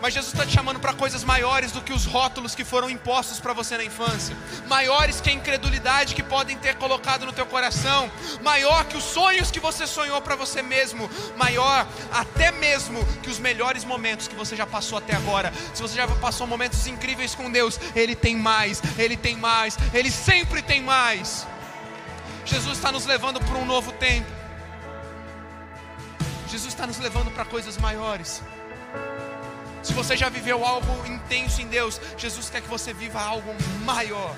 Mas 0.00 0.14
Jesus 0.14 0.32
está 0.32 0.46
te 0.46 0.52
chamando 0.52 0.80
para 0.80 0.94
coisas 0.94 1.22
maiores 1.22 1.72
do 1.72 1.82
que 1.82 1.92
os 1.92 2.06
rótulos 2.06 2.54
que 2.54 2.64
foram 2.64 2.88
impostos 2.88 3.38
para 3.38 3.52
você 3.52 3.76
na 3.76 3.84
infância, 3.84 4.34
maiores 4.66 5.20
que 5.20 5.28
a 5.28 5.32
incredulidade 5.32 6.14
que 6.14 6.22
podem 6.22 6.56
ter 6.56 6.76
colocado 6.76 7.26
no 7.26 7.32
teu 7.32 7.44
coração, 7.44 8.10
maior 8.42 8.84
que 8.84 8.96
os 8.96 9.04
sonhos 9.04 9.50
que 9.50 9.60
você 9.60 9.86
sonhou 9.86 10.20
para 10.22 10.34
você 10.34 10.62
mesmo, 10.62 11.10
maior 11.36 11.86
até 12.10 12.50
mesmo 12.50 13.04
que 13.22 13.28
os 13.28 13.38
melhores 13.38 13.84
momentos 13.84 14.26
que 14.26 14.34
você 14.34 14.56
já 14.56 14.66
passou 14.66 14.96
até 14.96 15.14
agora. 15.14 15.52
Se 15.74 15.82
você 15.82 15.94
já 15.94 16.08
passou 16.08 16.46
momentos 16.46 16.86
incríveis 16.86 17.34
com 17.34 17.50
Deus, 17.50 17.78
Ele 17.94 18.14
tem 18.14 18.36
mais, 18.36 18.82
Ele 18.98 19.16
tem 19.16 19.36
mais, 19.36 19.76
Ele 19.92 20.10
sempre 20.10 20.62
tem 20.62 20.82
mais. 20.82 21.46
Jesus 22.46 22.78
está 22.78 22.90
nos 22.90 23.04
levando 23.04 23.38
para 23.38 23.58
um 23.58 23.66
novo 23.66 23.92
tempo. 23.92 24.30
Jesus 26.48 26.72
está 26.72 26.86
nos 26.86 26.98
levando 26.98 27.30
para 27.30 27.44
coisas 27.44 27.76
maiores. 27.76 28.42
Se 29.82 29.92
você 29.92 30.16
já 30.16 30.28
viveu 30.28 30.64
algo 30.64 31.06
intenso 31.06 31.62
em 31.62 31.66
Deus, 31.66 32.00
Jesus 32.16 32.50
quer 32.50 32.60
que 32.60 32.68
você 32.68 32.92
viva 32.92 33.20
algo 33.20 33.54
maior. 33.84 34.34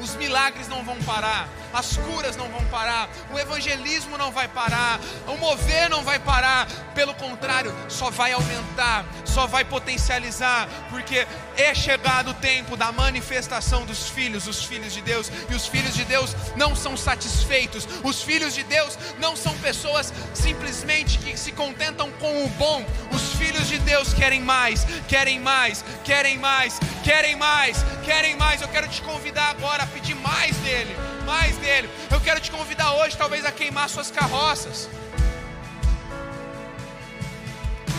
Os 0.00 0.16
milagres 0.16 0.66
não 0.66 0.82
vão 0.82 0.96
parar, 1.02 1.46
as 1.74 1.98
curas 1.98 2.34
não 2.34 2.48
vão 2.48 2.64
parar, 2.66 3.08
o 3.30 3.38
evangelismo 3.38 4.16
não 4.16 4.32
vai 4.32 4.48
parar, 4.48 4.98
o 5.26 5.36
mover 5.36 5.90
não 5.90 6.02
vai 6.02 6.18
parar, 6.18 6.66
pelo 6.94 7.14
contrário, 7.14 7.74
só 7.86 8.10
vai 8.10 8.32
aumentar, 8.32 9.04
só 9.26 9.46
vai 9.46 9.62
potencializar, 9.62 10.66
porque 10.88 11.26
é 11.54 11.74
chegado 11.74 12.30
o 12.30 12.34
tempo 12.34 12.78
da 12.78 12.90
manifestação 12.90 13.84
dos 13.84 14.08
filhos, 14.08 14.48
os 14.48 14.64
filhos 14.64 14.94
de 14.94 15.02
Deus, 15.02 15.30
e 15.50 15.54
os 15.54 15.66
filhos 15.66 15.94
de 15.94 16.04
Deus 16.04 16.34
não 16.56 16.74
são 16.74 16.96
satisfeitos, 16.96 17.86
os 18.02 18.22
filhos 18.22 18.54
de 18.54 18.62
Deus 18.62 18.98
não 19.18 19.36
são 19.36 19.56
pessoas 19.58 20.14
simplesmente 20.32 21.18
que 21.18 21.36
se 21.36 21.52
contentam 21.52 22.10
com 22.12 22.44
o 22.44 22.48
bom, 22.48 22.82
os 23.12 23.29
filhos 23.40 23.66
de 23.68 23.78
Deus 23.78 24.12
querem 24.12 24.42
mais, 24.42 24.84
querem 25.08 25.40
mais, 25.40 25.82
querem 26.04 26.36
mais, 26.38 26.78
querem 27.02 27.36
mais, 27.36 27.76
querem 28.04 28.36
mais. 28.36 28.60
Eu 28.60 28.68
quero 28.68 28.86
te 28.86 29.00
convidar 29.00 29.48
agora 29.54 29.82
a 29.84 29.86
pedir 29.86 30.14
mais 30.14 30.54
dele, 30.56 30.94
mais 31.24 31.56
dele. 31.56 31.88
Eu 32.10 32.20
quero 32.20 32.38
te 32.38 32.50
convidar 32.50 32.92
hoje, 32.98 33.16
talvez, 33.16 33.44
a 33.46 33.52
queimar 33.52 33.88
suas 33.88 34.10
carroças. 34.10 34.90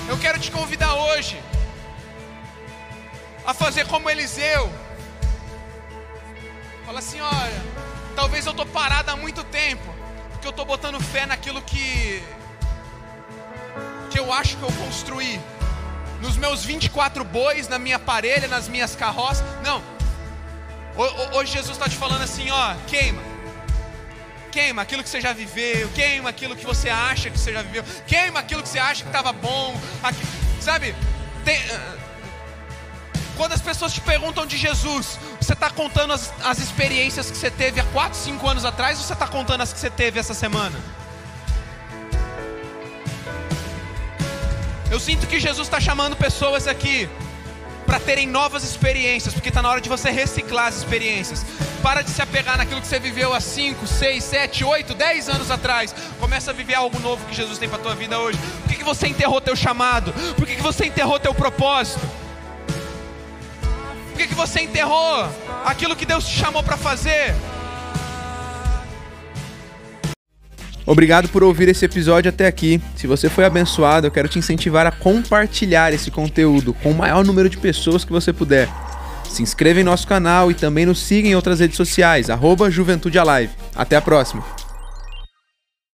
Eu 0.07 0.17
quero 0.19 0.37
te 0.39 0.51
convidar 0.51 0.93
hoje 0.93 1.41
a 3.43 3.53
fazer 3.53 3.87
como 3.87 4.09
Eliseu. 4.09 4.71
Fala 6.85 6.99
assim: 6.99 7.19
olha, 7.19 7.61
talvez 8.15 8.45
eu 8.45 8.51
estou 8.51 8.67
parado 8.67 9.09
há 9.09 9.15
muito 9.15 9.43
tempo, 9.45 9.87
porque 10.31 10.45
eu 10.45 10.51
estou 10.51 10.65
botando 10.65 11.01
fé 11.01 11.25
naquilo 11.25 11.61
que, 11.63 12.21
que 14.11 14.19
eu 14.19 14.31
acho 14.31 14.57
que 14.57 14.63
eu 14.63 14.71
construí 14.73 15.39
nos 16.21 16.37
meus 16.37 16.63
24 16.63 17.23
bois, 17.23 17.67
na 17.67 17.79
minha 17.79 17.97
parelha, 17.97 18.47
nas 18.47 18.67
minhas 18.67 18.95
carroças. 18.95 19.43
Não. 19.63 19.81
Hoje 21.33 21.53
Jesus 21.53 21.77
está 21.77 21.89
te 21.89 21.95
falando 21.95 22.21
assim: 22.21 22.51
ó, 22.51 22.75
queima. 22.87 23.21
Queima 24.51 24.81
aquilo 24.81 25.01
que 25.01 25.09
você 25.09 25.21
já 25.21 25.31
viveu, 25.31 25.89
queima 25.95 26.29
aquilo 26.29 26.57
que 26.57 26.65
você 26.65 26.89
acha 26.89 27.29
que 27.29 27.39
você 27.39 27.53
já 27.53 27.61
viveu, 27.61 27.85
queima 28.05 28.41
aquilo 28.41 28.61
que 28.61 28.67
você 28.67 28.79
acha 28.79 29.01
que 29.01 29.07
estava 29.07 29.31
bom. 29.31 29.79
Aqui, 30.03 30.21
sabe? 30.59 30.93
Tem, 31.45 31.57
uh, 31.57 31.99
quando 33.37 33.53
as 33.53 33.61
pessoas 33.61 33.93
te 33.93 34.01
perguntam 34.01 34.45
de 34.45 34.57
Jesus, 34.57 35.17
você 35.39 35.53
está 35.53 35.69
contando 35.69 36.11
as, 36.11 36.33
as 36.43 36.59
experiências 36.59 37.31
que 37.31 37.37
você 37.37 37.49
teve 37.49 37.79
há 37.79 37.85
4, 37.85 38.19
5 38.19 38.45
anos 38.45 38.65
atrás 38.65 38.99
ou 38.99 39.05
você 39.05 39.13
está 39.13 39.25
contando 39.25 39.61
as 39.61 39.71
que 39.71 39.79
você 39.79 39.89
teve 39.89 40.19
essa 40.19 40.33
semana? 40.33 40.77
Eu 44.91 44.99
sinto 44.99 45.25
que 45.25 45.39
Jesus 45.39 45.69
está 45.69 45.79
chamando 45.79 46.17
pessoas 46.17 46.67
aqui 46.67 47.07
para 47.85 47.97
terem 47.97 48.27
novas 48.27 48.65
experiências, 48.65 49.33
porque 49.33 49.47
está 49.47 49.61
na 49.61 49.69
hora 49.69 49.79
de 49.79 49.87
você 49.87 50.11
reciclar 50.11 50.67
as 50.67 50.79
experiências. 50.79 51.45
Para 51.81 52.01
de 52.01 52.09
se 52.09 52.21
apegar 52.21 52.57
naquilo 52.57 52.81
que 52.81 52.87
você 52.87 52.99
viveu 52.99 53.33
há 53.33 53.39
5, 53.39 53.87
6, 53.87 54.21
7, 54.21 54.65
8, 54.65 54.93
10 54.93 55.29
anos 55.29 55.49
atrás. 55.49 55.95
Começa 56.19 56.51
a 56.51 56.53
viver 56.53 56.75
algo 56.75 56.99
novo 56.99 57.25
que 57.25 57.33
Jesus 57.33 57.57
tem 57.57 57.69
para 57.69 57.79
tua 57.79 57.95
vida 57.95 58.19
hoje. 58.19 58.37
Por 58.63 58.69
que, 58.69 58.75
que 58.79 58.83
você 58.83 59.07
enterrou 59.07 59.39
teu 59.39 59.55
chamado? 59.55 60.13
Por 60.35 60.45
que, 60.45 60.57
que 60.57 60.61
você 60.61 60.87
enterrou 60.87 61.17
teu 61.17 61.33
propósito? 61.33 62.05
Por 63.61 64.17
que, 64.17 64.27
que 64.27 64.35
você 64.35 64.59
enterrou 64.59 65.25
aquilo 65.63 65.95
que 65.95 66.05
Deus 66.05 66.27
te 66.27 66.37
chamou 66.37 66.61
para 66.61 66.75
fazer? 66.75 67.33
Obrigado 70.91 71.29
por 71.29 71.41
ouvir 71.41 71.69
esse 71.69 71.85
episódio 71.85 72.27
até 72.27 72.45
aqui. 72.45 72.81
Se 72.97 73.07
você 73.07 73.29
foi 73.29 73.45
abençoado, 73.45 74.07
eu 74.07 74.11
quero 74.11 74.27
te 74.27 74.37
incentivar 74.37 74.85
a 74.85 74.91
compartilhar 74.91 75.93
esse 75.93 76.11
conteúdo 76.11 76.73
com 76.73 76.91
o 76.91 76.93
maior 76.93 77.23
número 77.23 77.49
de 77.49 77.55
pessoas 77.55 78.03
que 78.03 78.11
você 78.11 78.33
puder. 78.33 78.67
Se 79.23 79.41
inscreva 79.41 79.79
em 79.79 79.85
nosso 79.85 80.05
canal 80.05 80.51
e 80.51 80.53
também 80.53 80.85
nos 80.85 80.99
siga 80.99 81.29
em 81.29 81.35
outras 81.35 81.61
redes 81.61 81.77
sociais, 81.77 82.29
arroba 82.29 82.69
Juventude 82.69 83.17
Alive. 83.17 83.53
Até 83.73 83.95
a 83.95 84.01
próxima! 84.01 84.60